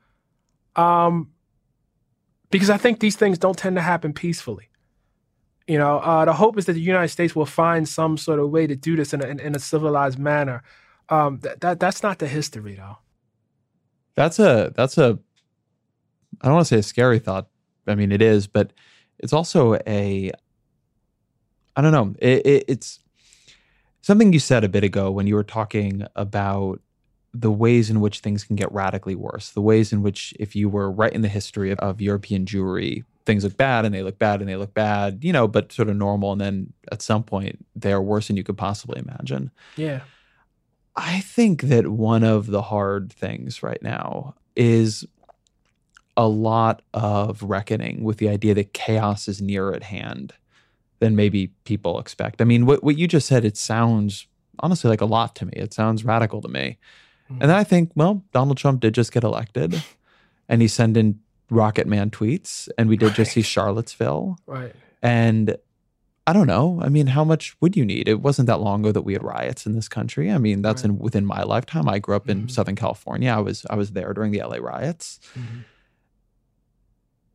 [0.77, 1.31] Um,
[2.51, 4.69] because I think these things don't tend to happen peacefully.
[5.67, 8.49] You know, uh, the hope is that the United States will find some sort of
[8.49, 10.63] way to do this in a, in, in a civilized manner.
[11.11, 12.99] Um, that, that that's not the history, though.
[14.15, 15.19] That's a that's a
[16.41, 17.49] I don't want to say a scary thought.
[17.87, 18.73] I mean, it is, but
[19.19, 20.33] it's also a
[21.77, 22.15] I don't know.
[22.19, 23.01] It, it, it's
[24.03, 26.81] something you said a bit ago when you were talking about
[27.35, 30.69] the ways in which things can get radically worse, the ways in which, if you
[30.69, 34.19] were right in the history of, of, European Jewry, things look bad and they look
[34.19, 36.33] bad and they look bad, you know, but sort of normal.
[36.33, 39.51] And then at some point, they're worse than you could possibly imagine.
[39.77, 40.01] Yeah.
[40.97, 45.07] I think that one of the hard things right now is
[46.17, 50.33] a lot of reckoning with the idea that chaos is near at hand
[51.01, 52.41] than maybe people expect.
[52.41, 54.27] I mean, what, what you just said, it sounds
[54.61, 55.53] honestly like a lot to me.
[55.55, 56.79] It sounds radical to me.
[57.25, 57.43] Mm-hmm.
[57.43, 59.83] And then I think, well, Donald Trump did just get elected
[60.49, 61.21] and he's sending
[61.51, 63.17] Rocket Man tweets, and we did right.
[63.17, 64.39] just see Charlottesville.
[64.47, 64.75] Right.
[65.03, 65.57] And
[66.27, 66.79] I don't know.
[66.83, 68.07] I mean, how much would you need?
[68.07, 70.31] It wasn't that long ago that we had riots in this country.
[70.31, 70.91] I mean, that's right.
[70.91, 71.89] in within my lifetime.
[71.89, 72.49] I grew up in mm-hmm.
[72.49, 73.31] Southern California.
[73.31, 75.21] I was I was there during the LA riots.
[75.35, 75.61] Mm-hmm.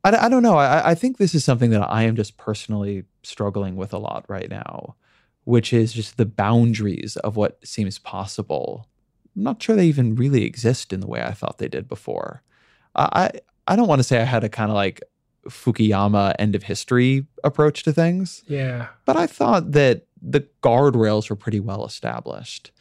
[0.03, 0.57] I, I don't know.
[0.57, 4.25] I, I think this is something that I am just personally struggling with a lot
[4.27, 4.95] right now,
[5.43, 8.87] which is just the boundaries of what seems possible
[9.35, 12.43] I'm not sure they even really exist in the way I thought they did before.
[12.95, 13.31] I
[13.67, 15.01] I don't want to say I had a kind of like
[15.47, 18.43] Fukuyama end of history approach to things.
[18.47, 18.87] Yeah.
[19.05, 22.71] But I thought that the guardrails were pretty well established.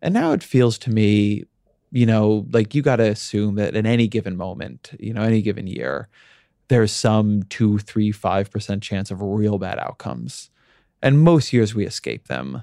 [0.00, 1.44] And now it feels to me,
[1.90, 5.42] you know, like you got to assume that in any given moment, you know, any
[5.42, 6.08] given year,
[6.68, 10.50] there's some two, three, five percent chance of real bad outcomes.
[11.02, 12.62] And most years we escape them.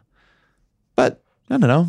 [0.95, 1.88] But I don't know.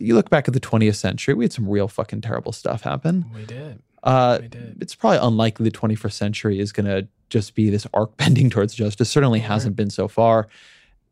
[0.00, 3.26] You look back at the 20th century, we had some real fucking terrible stuff happen.
[3.34, 3.82] We did.
[4.02, 4.78] Uh, we did.
[4.80, 8.74] It's probably unlikely the 21st century is going to just be this arc bending towards
[8.74, 9.10] justice.
[9.10, 9.48] Certainly right.
[9.48, 10.48] hasn't been so far.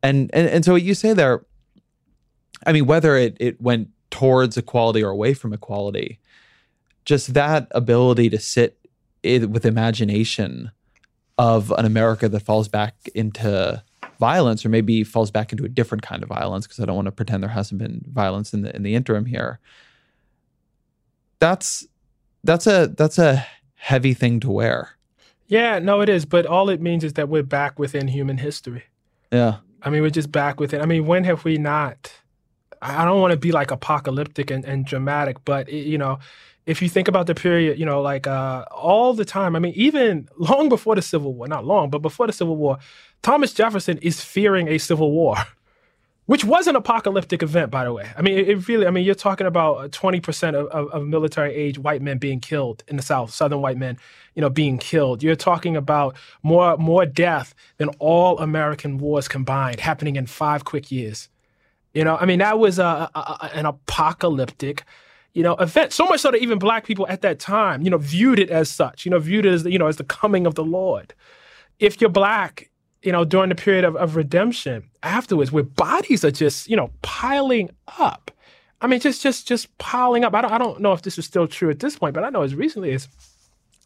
[0.03, 1.45] And, and and so what you say there,
[2.65, 6.19] I mean, whether it it went towards equality or away from equality,
[7.05, 8.77] just that ability to sit
[9.23, 10.71] with imagination
[11.37, 13.83] of an America that falls back into
[14.19, 17.07] violence or maybe falls back into a different kind of violence because I don't want
[17.07, 19.59] to pretend there hasn't been violence in the in the interim here.
[21.39, 21.87] That's
[22.43, 23.45] that's a that's a
[23.75, 24.91] heavy thing to wear.
[25.47, 26.25] Yeah, no, it is.
[26.25, 28.83] But all it means is that we're back within human history.
[29.31, 29.57] Yeah.
[29.81, 30.81] I mean, we're just back with it.
[30.81, 32.13] I mean, when have we not?
[32.81, 36.19] I don't want to be like apocalyptic and, and dramatic, but it, you know,
[36.65, 39.55] if you think about the period, you know, like uh, all the time.
[39.55, 42.77] I mean, even long before the Civil War, not long, but before the Civil War,
[43.21, 45.35] Thomas Jefferson is fearing a civil war.
[46.31, 48.09] which was an apocalyptic event, by the way.
[48.15, 51.53] I mean, it, it really, I mean, you're talking about 20% of, of, of, military
[51.53, 53.97] age white men being killed in the South, Southern white men,
[54.33, 55.23] you know, being killed.
[55.23, 60.89] You're talking about more, more death than all American wars combined happening in five quick
[60.89, 61.27] years.
[61.93, 64.85] You know, I mean, that was a, a, an apocalyptic,
[65.33, 65.93] you know, event.
[65.93, 68.69] So much so that even black people at that time, you know, viewed it as
[68.69, 71.13] such, you know, viewed it as, you know, as the coming of the Lord.
[71.79, 72.69] If you're black,
[73.01, 76.91] you know, during the period of, of redemption afterwards, where bodies are just, you know,
[77.01, 77.69] piling
[77.99, 78.31] up.
[78.81, 80.33] I mean, just just just piling up.
[80.33, 82.29] I don't I don't know if this is still true at this point, but I
[82.29, 83.07] know as recently as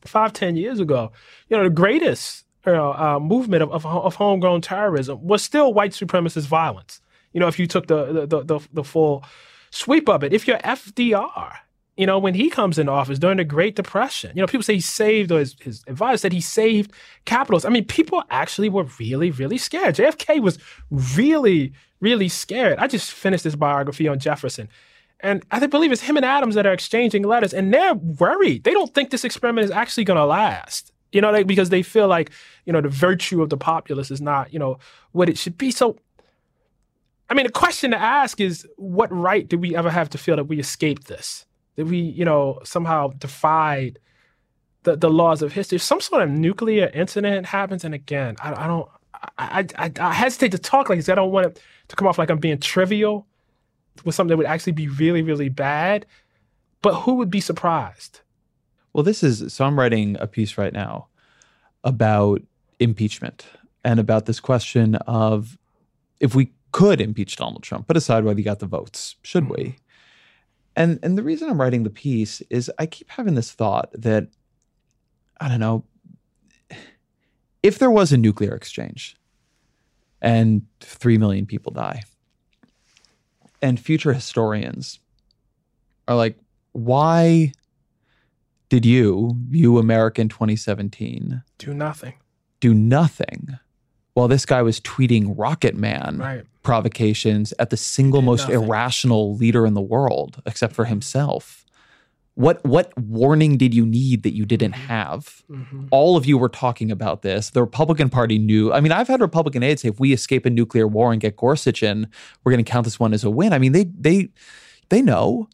[0.06, 1.12] five, ten years ago,
[1.50, 5.74] you know, the greatest you know, uh, movement of, of, of homegrown terrorism was still
[5.74, 7.02] white supremacist violence.
[7.34, 9.24] You know, if you took the the, the, the full
[9.76, 11.54] sweep of it, if you're FDR,
[11.98, 14.76] you know, when he comes into office during the Great Depression, you know, people say
[14.76, 16.92] he saved, or his, his advisor said he saved
[17.26, 17.66] capitals.
[17.66, 19.96] I mean, people actually were really, really scared.
[19.96, 20.60] JFK was
[20.92, 22.80] really, really scared.
[22.80, 24.70] I just finished this biography on Jefferson.
[25.22, 28.66] And I believe it's him and Adams that are exchanging letters, and they're worried.
[28.66, 30.92] They don't think this experiment is actually going to last.
[31.14, 32.32] You know, like, because they feel like,
[32.66, 34.80] you know, the virtue of the populace is not, you know,
[35.14, 35.72] what it should be.
[35.72, 35.98] So,
[37.30, 40.36] I mean, the question to ask is what right do we ever have to feel
[40.36, 41.46] that we escaped this?
[41.76, 44.00] that we, you know, somehow defied
[44.84, 45.78] the, the laws of history.
[45.78, 48.90] If some sort of nuclear incident happens, and again, I, I don't,
[49.38, 51.10] I, I, I, hesitate to talk like this.
[51.10, 53.28] I don't want it to come off like I'm being trivial
[54.04, 56.06] with something that would actually be really, really bad.
[56.82, 58.22] But who would be surprised?
[58.94, 61.08] Well, this is so I'm writing a piece right now
[61.84, 62.42] about
[62.80, 63.46] impeachment
[63.84, 65.58] and about this question of
[66.20, 69.64] if we could impeach Donald Trump, put aside whether he got the votes, should we?
[69.64, 69.72] Mm-hmm.
[70.76, 74.28] And and the reason I'm writing the piece is I keep having this thought that
[75.40, 75.86] I don't know
[77.64, 79.16] if there was a nuclear exchange
[80.22, 82.04] and 3 million people die
[83.62, 85.00] and future historians
[86.10, 86.38] are like
[86.74, 87.54] why
[88.68, 92.16] did you you American 2017 do nothing
[92.60, 93.60] do nothing
[94.16, 96.44] while this guy was tweeting Rocket Man right.
[96.64, 98.64] provocations at the single most nothing.
[98.64, 101.66] irrational leader in the world, except for himself.
[102.34, 104.88] What what warning did you need that you didn't mm-hmm.
[104.88, 105.44] have?
[105.50, 105.86] Mm-hmm.
[105.92, 107.50] All of you were talking about this.
[107.52, 108.74] The Republican Party knew.
[108.74, 111.36] I mean, I've had Republican aides say, if we escape a nuclear war and get
[111.38, 112.08] Gorsuch in,
[112.44, 113.54] we're going to count this one as a win.
[113.54, 114.30] I mean, they they
[114.90, 115.50] they know.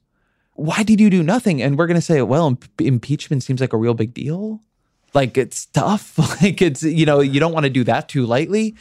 [0.54, 1.62] Why did you do nothing?
[1.62, 4.60] And we're going to say, well, imp- impeachment seems like a real big deal.
[5.14, 6.18] Like it's tough.
[6.42, 8.76] like it's, you know, you don't want to do that too lightly.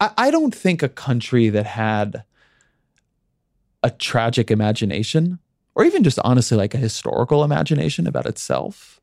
[0.00, 2.24] I, I don't think a country that had
[3.82, 5.38] a tragic imagination,
[5.74, 9.00] or even just honestly like a historical imagination about itself,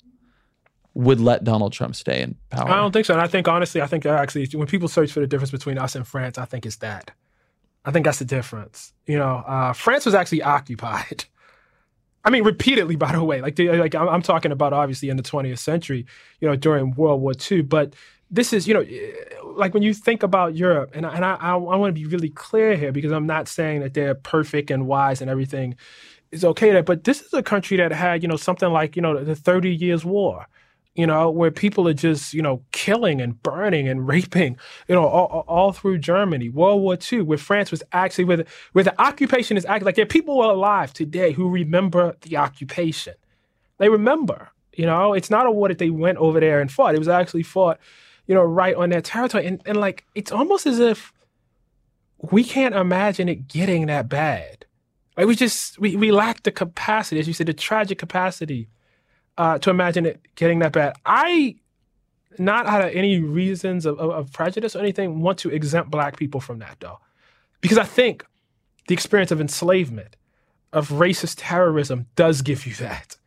[0.94, 2.70] would let Donald Trump stay in power.
[2.70, 3.14] I don't think so.
[3.14, 5.96] And I think honestly, I think actually when people search for the difference between us
[5.96, 7.12] and France, I think it's that.
[7.84, 8.94] I think that's the difference.
[9.06, 11.26] You know, uh, France was actually occupied.
[12.26, 13.42] I mean, repeatedly, by the way.
[13.42, 16.06] Like, like I'm talking about obviously in the 20th century,
[16.40, 17.62] you know, during World War II.
[17.62, 17.96] But
[18.32, 19.12] this is, you know, eh,
[19.44, 22.30] like when you think about Europe, and, and I, I, I want to be really
[22.30, 25.76] clear here because I'm not saying that they're perfect and wise and everything
[26.32, 29.02] is okay there, but this is a country that had, you know, something like, you
[29.02, 30.48] know, the 30 Years' War
[30.96, 35.06] you know, where people are just, you know, killing and burning and raping, you know,
[35.06, 36.50] all, all through Germany.
[36.50, 39.96] World War II, where France was actually, where the, where the occupation is actually, like
[39.96, 43.14] there are people alive today who remember the occupation.
[43.78, 46.96] They remember, you know, it's not a war that they went over there and fought.
[46.96, 47.78] It was actually fought,
[48.26, 49.46] you know, right on their territory.
[49.46, 51.12] And, and like, it's almost as if
[52.32, 54.66] we can't imagine it getting that bad.
[55.18, 58.70] Like we just, we, we lack the capacity, as you said, the tragic capacity
[59.38, 60.96] uh, to imagine it getting that bad.
[61.06, 61.56] I,
[62.38, 66.18] not out of any reasons of, of, of prejudice or anything, want to exempt black
[66.18, 67.00] people from that though.
[67.62, 68.26] Because I think
[68.88, 70.16] the experience of enslavement,
[70.72, 73.18] of racist terrorism does give you that.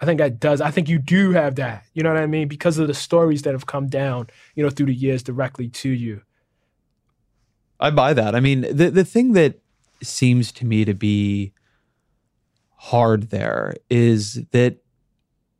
[0.00, 0.60] I think that does.
[0.60, 1.84] I think you do have that.
[1.92, 2.46] You know what I mean?
[2.46, 5.88] Because of the stories that have come down, you know, through the years directly to
[5.88, 6.22] you.
[7.80, 8.34] I buy that.
[8.34, 9.60] I mean, the the thing that
[10.02, 11.52] seems to me to be
[12.76, 14.78] hard there is that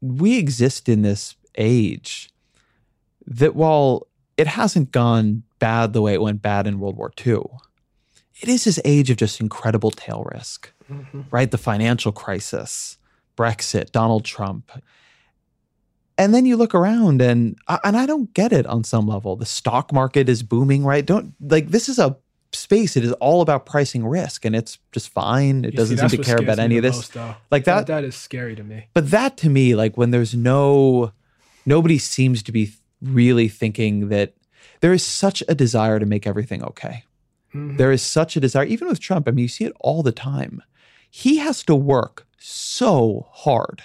[0.00, 2.30] we exist in this age
[3.26, 7.42] that while it hasn't gone bad the way it went bad in World War II,
[8.40, 11.22] it is this age of just incredible tail risk, mm-hmm.
[11.30, 11.50] right?
[11.50, 12.98] The financial crisis,
[13.36, 14.70] Brexit, Donald Trump.
[16.16, 19.36] and then you look around and and I don't get it on some level.
[19.36, 21.04] The stock market is booming, right?
[21.04, 22.16] Don't like this is a
[22.52, 22.96] space.
[22.96, 25.64] It is all about pricing risk, and it's just fine.
[25.64, 26.96] It You doesn't see, seem to care about any of this.
[26.96, 27.34] most, though.
[27.50, 28.86] Like that, that is scary to me.
[28.94, 31.12] but that to me, like when there's no,
[31.66, 32.72] nobody seems to be
[33.02, 34.34] really thinking that
[34.80, 37.04] there is such a desire to make everything okay.
[37.54, 37.76] Mhm.
[37.78, 39.28] There is such a desire, even with Trump.
[39.28, 40.62] I mean, you see it all the time.
[41.10, 43.82] He has to work so hard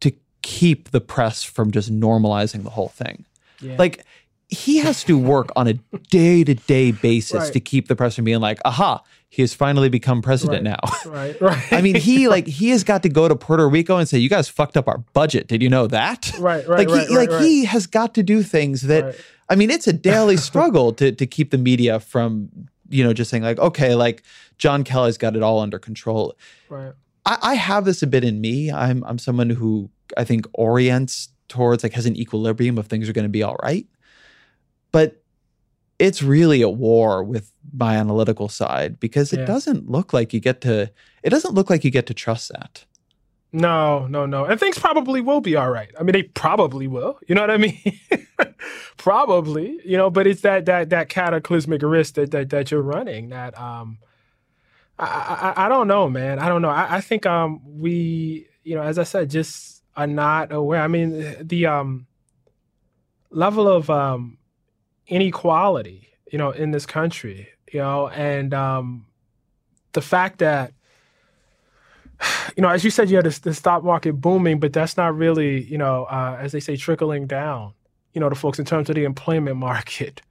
[0.00, 3.24] to keep the press from just normalizing the whole thing.
[3.60, 3.76] Yeah.
[3.78, 4.04] Like,
[4.48, 5.74] he has to work on a
[6.10, 7.52] day to day basis Right.
[7.52, 10.76] to keep the press from being like, aha, he has finally become president Right.
[10.82, 11.10] now.
[11.10, 11.72] right, right.
[11.72, 14.28] I mean, he like he has got to go to Puerto Rico and say, "You
[14.30, 15.48] guys fucked up our budget.
[15.48, 18.42] Did you know that?" Right, right, Like right, he like he has got to do
[18.42, 19.16] things that.
[19.50, 22.48] I mean, it's a daily struggle to to keep the media from
[22.88, 24.22] you know just saying like, okay, like
[24.56, 26.34] John Kelly's got it all under control.
[26.70, 26.92] right.
[27.26, 28.70] I, I have this a bit in me.
[28.72, 33.12] I'm I'm someone who I think orients towards like has an equilibrium of things are
[33.12, 33.86] going to be all right,
[34.92, 35.22] but
[35.98, 39.46] it's really a war with my analytical side because it Yeah.
[39.46, 40.90] doesn't look like you get to
[41.22, 42.84] it doesn't look like you get to trust that.
[43.52, 44.44] No, no, no.
[44.44, 45.90] And things probably will be all right.
[45.98, 47.18] I mean, they probably will.
[47.26, 47.80] You know what I mean?
[48.96, 53.30] probably, you know, but it's that that that cataclysmic risk that that, that you're running
[53.30, 53.98] that um
[54.98, 56.38] I, I I don't know, man.
[56.38, 56.70] I don't know.
[56.70, 60.82] I, I think um we, you know, as I said, just are not aware.
[60.82, 62.06] I mean, the um
[63.30, 64.37] level of um
[65.08, 69.06] inequality, you know, in this country, you know, and um
[69.92, 70.72] the fact that
[72.56, 75.62] you know, as you said, you had the stock market booming, but that's not really,
[75.62, 77.72] you know, uh, as they say, trickling down,
[78.12, 80.22] you know, to folks in terms of the employment market.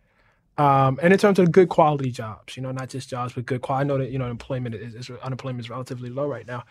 [0.58, 3.62] Um, and in terms of good quality jobs, you know, not just jobs, but good
[3.62, 3.86] quality.
[3.86, 6.64] I know that, you know, employment is, is unemployment is relatively low right now,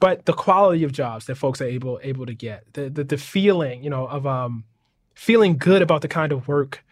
[0.00, 3.16] but the quality of jobs that folks are able able to get, the the, the
[3.16, 4.64] feeling, you know, of um,
[5.14, 6.84] feeling good about the kind of work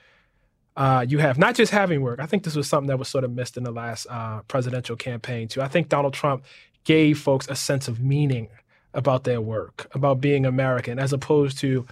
[0.81, 2.21] uh, you have, not just having work.
[2.21, 4.97] I think this was something that was sort of missed in the last uh, presidential
[4.97, 5.61] campaign too.
[5.61, 6.43] I think Donald Trump
[6.85, 8.49] gave folks a sense of meaning
[8.95, 11.87] about their work, about being American, as opposed to,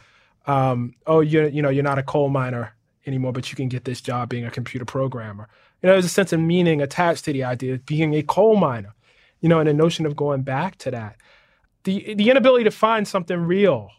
[0.46, 2.74] um, oh, you're you know you're not a coal miner
[3.06, 5.48] anymore, but you can get this job being a computer programmer.
[5.82, 8.56] You know, there's a sense of meaning attached to the idea of being a coal
[8.56, 8.94] miner.
[9.42, 11.16] You know, and the notion of going back to that,
[11.84, 13.90] the the inability to find something real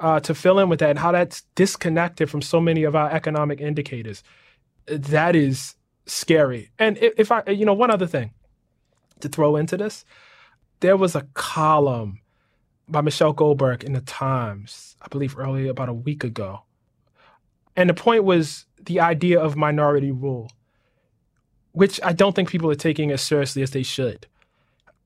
[0.00, 3.10] uh, to fill in with that, and how that's disconnected from so many of our
[3.10, 4.22] economic indicators.
[4.86, 5.74] That is
[6.06, 6.70] scary.
[6.78, 8.32] And if, I, you know, one other thing
[9.20, 10.04] to throw into this,
[10.80, 12.20] there was a column
[12.88, 16.62] by Michelle Goldberg in the Times, I believe early about a week ago.
[17.76, 20.50] And the point was the idea of minority rule,
[21.72, 24.26] which I don't think people are taking as seriously as they should.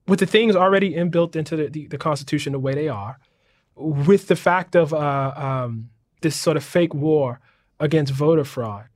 [0.06, 3.18] With the things already inbuilt into the, the, the Constitution the way they are,
[3.76, 7.40] with the fact of uh, um, this sort of fake war
[7.80, 8.88] against voter fraud,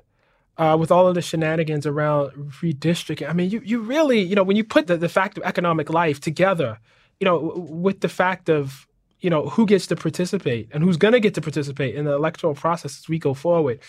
[0.57, 3.29] uh, with all of the shenanigans around redistricting.
[3.29, 5.91] I mean, you you really, you know, when you put the, the fact of economic
[5.91, 6.79] life together,
[7.21, 8.87] you know, w- with the fact of,
[9.21, 12.13] you know, who gets to participate and who's going to get to participate in the
[12.13, 13.81] electoral process as we go forward,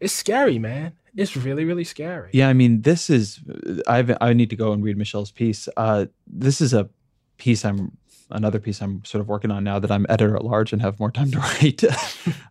[0.00, 0.92] it's scary, man.
[1.16, 2.30] It's really, really scary.
[2.32, 3.40] Yeah, I mean, this is
[3.86, 5.68] I I need to go and read Michelle's piece.
[5.76, 6.88] Uh, this is a
[7.36, 7.96] piece I'm
[8.30, 10.98] another piece I'm sort of working on now that I'm editor at large and have
[11.00, 11.82] more time to write,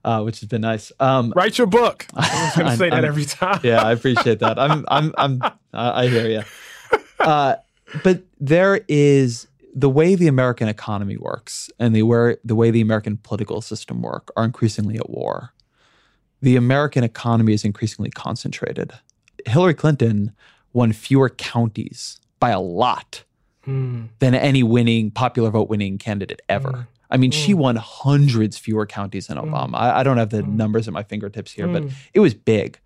[0.03, 0.91] uh, which has been nice.
[0.99, 2.05] Um, Write your book.
[2.15, 3.59] I was going to I'm- say that I'm- every time.
[3.63, 4.57] yeah, I appreciate that.
[4.59, 5.53] I'm, I'm, I'm, I
[6.03, 6.41] I hear you.
[7.19, 7.55] Uh,
[8.03, 12.81] but there is the way the American economy works and the where the way the
[12.81, 15.53] American political system work are increasingly at war.
[16.41, 18.91] The American economy is increasingly concentrated.
[19.45, 20.33] Hillary Clinton
[20.73, 23.23] won fewer counties by a lot
[23.67, 26.71] Mm, than any winning popular vote winning candidate ever.
[26.71, 26.87] Mm.
[27.09, 27.57] I mean, she Mm.
[27.57, 29.49] won hundreds fewer counties than Mm.
[29.49, 29.75] Obama.
[29.75, 30.55] I, I don't have the Mm.
[30.55, 32.79] numbers at my fingertips here, but mm, it was big.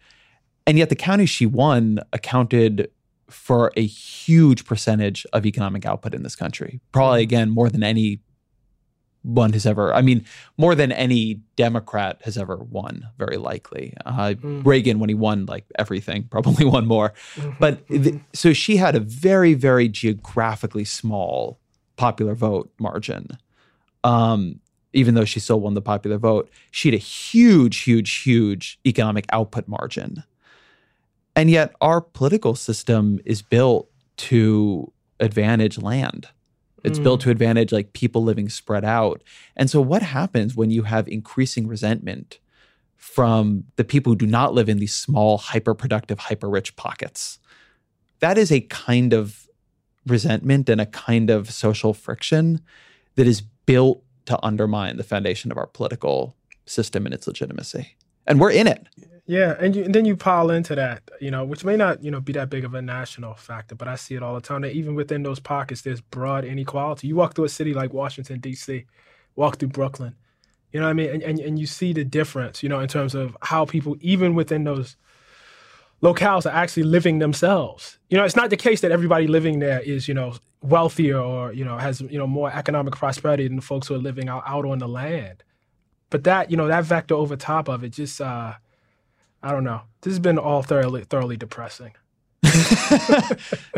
[0.67, 2.89] And yet the counties she won accounted
[3.29, 6.81] for a huge percentage of economic output in this country.
[6.91, 8.19] Probably again more than any
[9.23, 10.25] one has ever I mean
[10.57, 13.93] more than any democrat has ever won very likely.
[14.05, 14.65] Uh, Mm.
[14.65, 17.13] Reagan when he won like everything probably won more.
[17.35, 18.03] mhm, But mhm.
[18.03, 21.59] th- so she had a very, very geographically small
[21.97, 23.37] popular vote margin.
[24.03, 24.59] Um,
[24.93, 29.25] even though she still won the popular vote, she had a huge, huge, huge economic
[29.31, 30.23] output margin.
[31.35, 36.27] And yet our political system is built to advantage land.
[36.83, 37.03] It's Mm.
[37.03, 39.21] built to advantage like people living spread out.
[39.55, 42.39] And so what happens when you have increasing resentment
[42.97, 47.39] from the people who do not live in these small, hyper productive, hyper rich pockets?
[48.19, 49.47] That is a kind of
[50.07, 52.61] resentment and a kind of social friction
[53.15, 57.95] that is built to undermine the foundation of our political system and its legitimacy.
[58.27, 58.87] And we're in it.
[59.25, 62.11] Yeah, and, you, and then you pile into that, you know, which may not, you
[62.11, 64.61] know, be that big of a national factor, but I see it all the time.
[64.61, 67.07] That even within those pockets, there's broad inequality.
[67.07, 68.85] You walk through a city like Washington D.C.,
[69.35, 70.15] walk through Brooklyn,
[70.73, 72.87] you know what I mean, and, and and you see the difference, you know, in
[72.89, 74.97] terms of how people, even within those
[76.03, 77.99] locales, are actually living themselves.
[78.09, 81.53] You know, it's not the case that everybody living there is, you know, wealthier or
[81.53, 84.43] you know has you know more economic prosperity than the folks who are living out,
[84.47, 85.43] out on the land.
[86.09, 88.21] But that, you know, that vector over top of it just.
[88.21, 88.55] uh
[89.43, 89.81] I don't know.
[90.01, 91.93] This has been all thoroughly thoroughly depressing.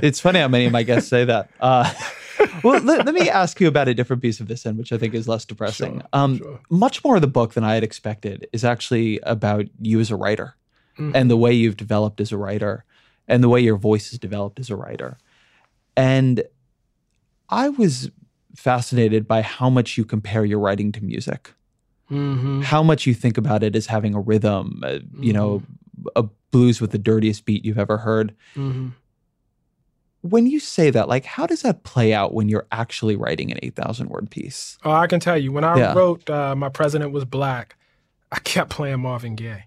[0.01, 1.49] it's funny how many of my guests say that.
[1.59, 1.91] Uh,
[2.63, 4.97] well, let, let, me ask you about a different piece of this end, which I
[4.97, 5.99] think is less depressing.
[5.99, 6.59] Sure, um, sure.
[6.69, 10.15] Much more of the book than I had expected is actually about you as a
[10.15, 10.55] writer
[10.97, 11.15] mm-hmm.
[11.15, 12.85] and the way you've developed as a writer
[13.27, 15.17] and the way your voice has developed as a writer.
[15.95, 16.43] And
[17.49, 18.09] I was
[18.55, 21.53] fascinated by how much you compare your writing to music.
[22.11, 22.61] Mm-hmm.
[22.61, 25.23] How much you think about it as having a rhythm, uh, mm-hmm.
[25.23, 26.07] you know, mm-hmm.
[26.15, 28.33] a blues with the dirtiest beat you've ever heard.
[28.55, 28.89] Mm-hmm.
[30.21, 33.59] When you say that, like, how does that play out when you're actually writing an
[33.61, 34.77] 8,000 word piece?
[34.85, 35.51] Oh, I can tell you.
[35.51, 35.93] When I yeah.
[35.93, 37.75] wrote uh, My President Was Black,
[38.31, 39.65] I kept playing Marvin Gaye.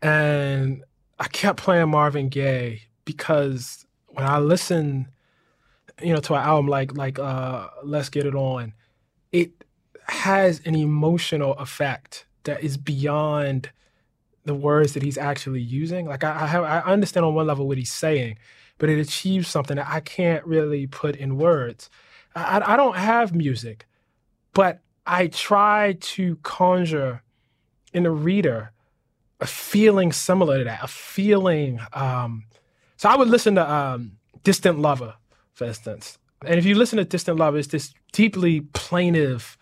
[0.00, 0.84] And
[1.18, 5.08] I kept playing Marvin Gaye because when I listen,
[6.00, 8.74] you know, to an album like like uh, Let's Get It On,
[9.32, 9.63] it
[10.08, 13.70] has an emotional effect that is beyond
[14.44, 16.06] the words that he's actually using.
[16.06, 18.38] Like I, I, have, I understand on one level what he's saying,
[18.78, 21.88] but it achieves something that I can't really put in words.
[22.34, 23.86] I, I don't have music,
[24.52, 27.22] but I try to conjure
[27.92, 28.72] in the reader
[29.40, 31.80] a feeling similar to that, a feeling.
[31.92, 32.44] Um,
[32.96, 35.14] so I would listen to um, Distant Lover,
[35.52, 36.18] for instance.
[36.44, 39.56] And if you listen to Distant Lover, it's this deeply plaintive,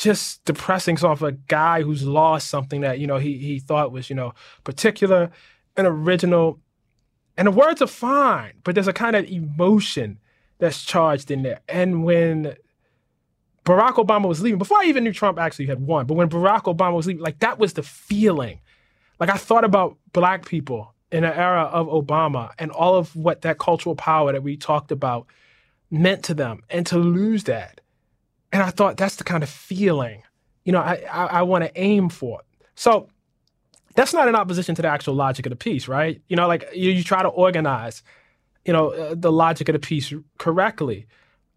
[0.00, 0.96] just depressing.
[0.96, 4.16] Song for a guy who's lost something that you know he he thought was you
[4.16, 4.32] know
[4.64, 5.30] particular
[5.76, 6.58] and original
[7.36, 10.18] and the words are fine but there's a kind of emotion
[10.58, 11.60] that's charged in there.
[11.68, 12.56] And when
[13.64, 16.62] barack obama was leaving before i even knew trump actually had won but when barack
[16.62, 18.58] obama was leaving like that was the feeling.
[19.18, 23.42] Like i thought about black people in an era of obama and all of what
[23.42, 25.26] that cultural power that we talked about
[25.90, 27.79] meant to them and to lose that
[28.52, 30.22] and I thought that's the kind of feeling,
[30.64, 32.42] you know, I, I, I want to aim for.
[32.74, 33.08] So
[33.94, 36.20] that's not in opposition to the actual logic of the piece, right?
[36.28, 38.02] You know, like you, you try to organize,
[38.64, 41.06] you know, uh, the logic of the piece correctly.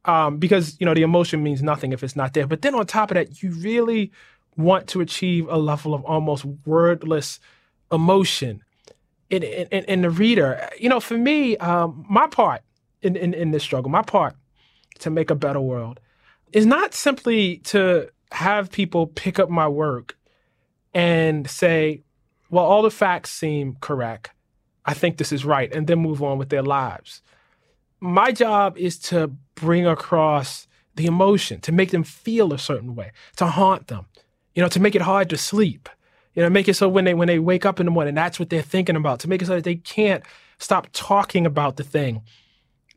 [0.05, 2.45] Um, because, you know, the emotion means nothing if it's not there.
[2.45, 4.11] But then on top of that, you really
[4.57, 7.39] want to achieve a level of almost wordless
[7.91, 8.63] emotion
[9.29, 10.69] in, in, in the reader.
[10.77, 12.63] You know, for me, um, my part
[13.01, 14.35] in, in, in this struggle, my part
[14.99, 15.99] to make a better world
[16.53, 20.17] is not simply to have people pick up my work
[20.93, 22.03] and say,
[22.49, 24.31] well, all the facts seem correct.
[24.85, 27.21] I think this is right, and then move on with their lives.
[27.99, 33.11] My job is to bring across the emotion, to make them feel a certain way,
[33.37, 34.05] to haunt them,
[34.53, 35.89] you know, to make it hard to sleep,
[36.35, 38.39] you know, make it so when they when they wake up in the morning, that's
[38.39, 40.23] what they're thinking about, to make it so that they can't
[40.59, 42.21] stop talking about the thing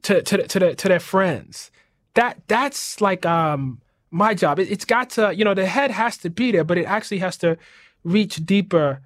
[0.02, 1.70] to to to, the, to their friends,
[2.16, 4.58] that that's like um my job.
[4.58, 7.18] It, has got to, you know, the head has to be there, but it actually
[7.18, 7.56] has to
[8.04, 9.00] reach deeper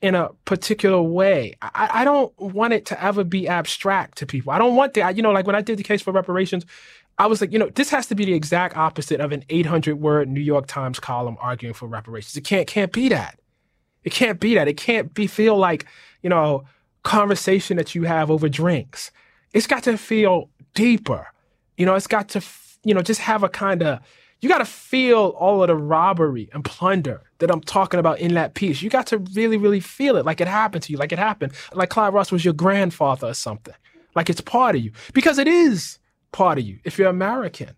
[0.00, 1.56] in a particular way.
[1.62, 4.52] I, I don't want it to ever be abstract to people.
[4.52, 5.16] I don't want that.
[5.16, 6.64] You know, like when I did the case for reparations,
[7.18, 9.96] I was like, you know, this has to be the exact opposite of an 800
[9.96, 12.36] word New York Times column arguing for reparations.
[12.36, 13.38] It can't can't be that.
[14.04, 14.68] It can't be that.
[14.68, 15.86] It can't be feel like,
[16.22, 16.64] you know,
[17.04, 19.12] conversation that you have over drinks.
[19.52, 21.28] It's got to feel deeper.
[21.76, 22.42] You know, it's got to,
[22.84, 24.00] you know, just have a kind of,
[24.40, 28.34] you got to feel all of the robbery and plunder that I'm talking about in
[28.34, 28.82] that piece.
[28.82, 31.52] You got to really, really feel it like it happened to you, like it happened,
[31.72, 33.74] like Clyde Ross was your grandfather or something.
[34.14, 35.98] Like it's part of you because it is
[36.32, 37.70] part of you if you're American,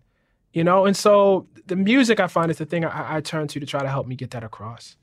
[0.53, 0.85] you know?
[0.85, 3.81] And so the music I find is the thing I, I turn to to try
[3.81, 4.97] to help me get that across.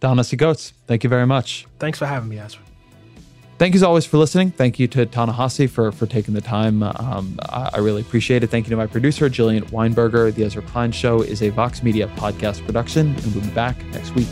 [0.00, 1.66] Ta-Nehisi Coates, thank you very much.
[1.78, 2.62] Thanks for having me, Ezra.
[3.58, 4.50] Thank you as always for listening.
[4.50, 6.82] Thank you to Ta-Nehisi for, for taking the time.
[6.82, 8.48] Um, I, I, really appreciate it.
[8.48, 10.34] Thank you to my producer, Jillian Weinberger.
[10.34, 14.14] The Ezra Klein Show is a Vox Media podcast production, and we'll be back next
[14.14, 14.28] week.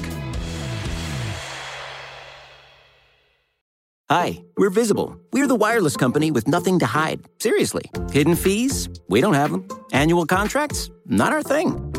[4.11, 5.19] Hi, we're Visible.
[5.33, 7.27] We're the wireless company with nothing to hide.
[7.41, 7.91] Seriously.
[8.13, 8.91] Hidden fees?
[9.09, 9.67] We don't have them.
[9.93, 10.91] Annual contracts?
[11.07, 11.94] Not our thing.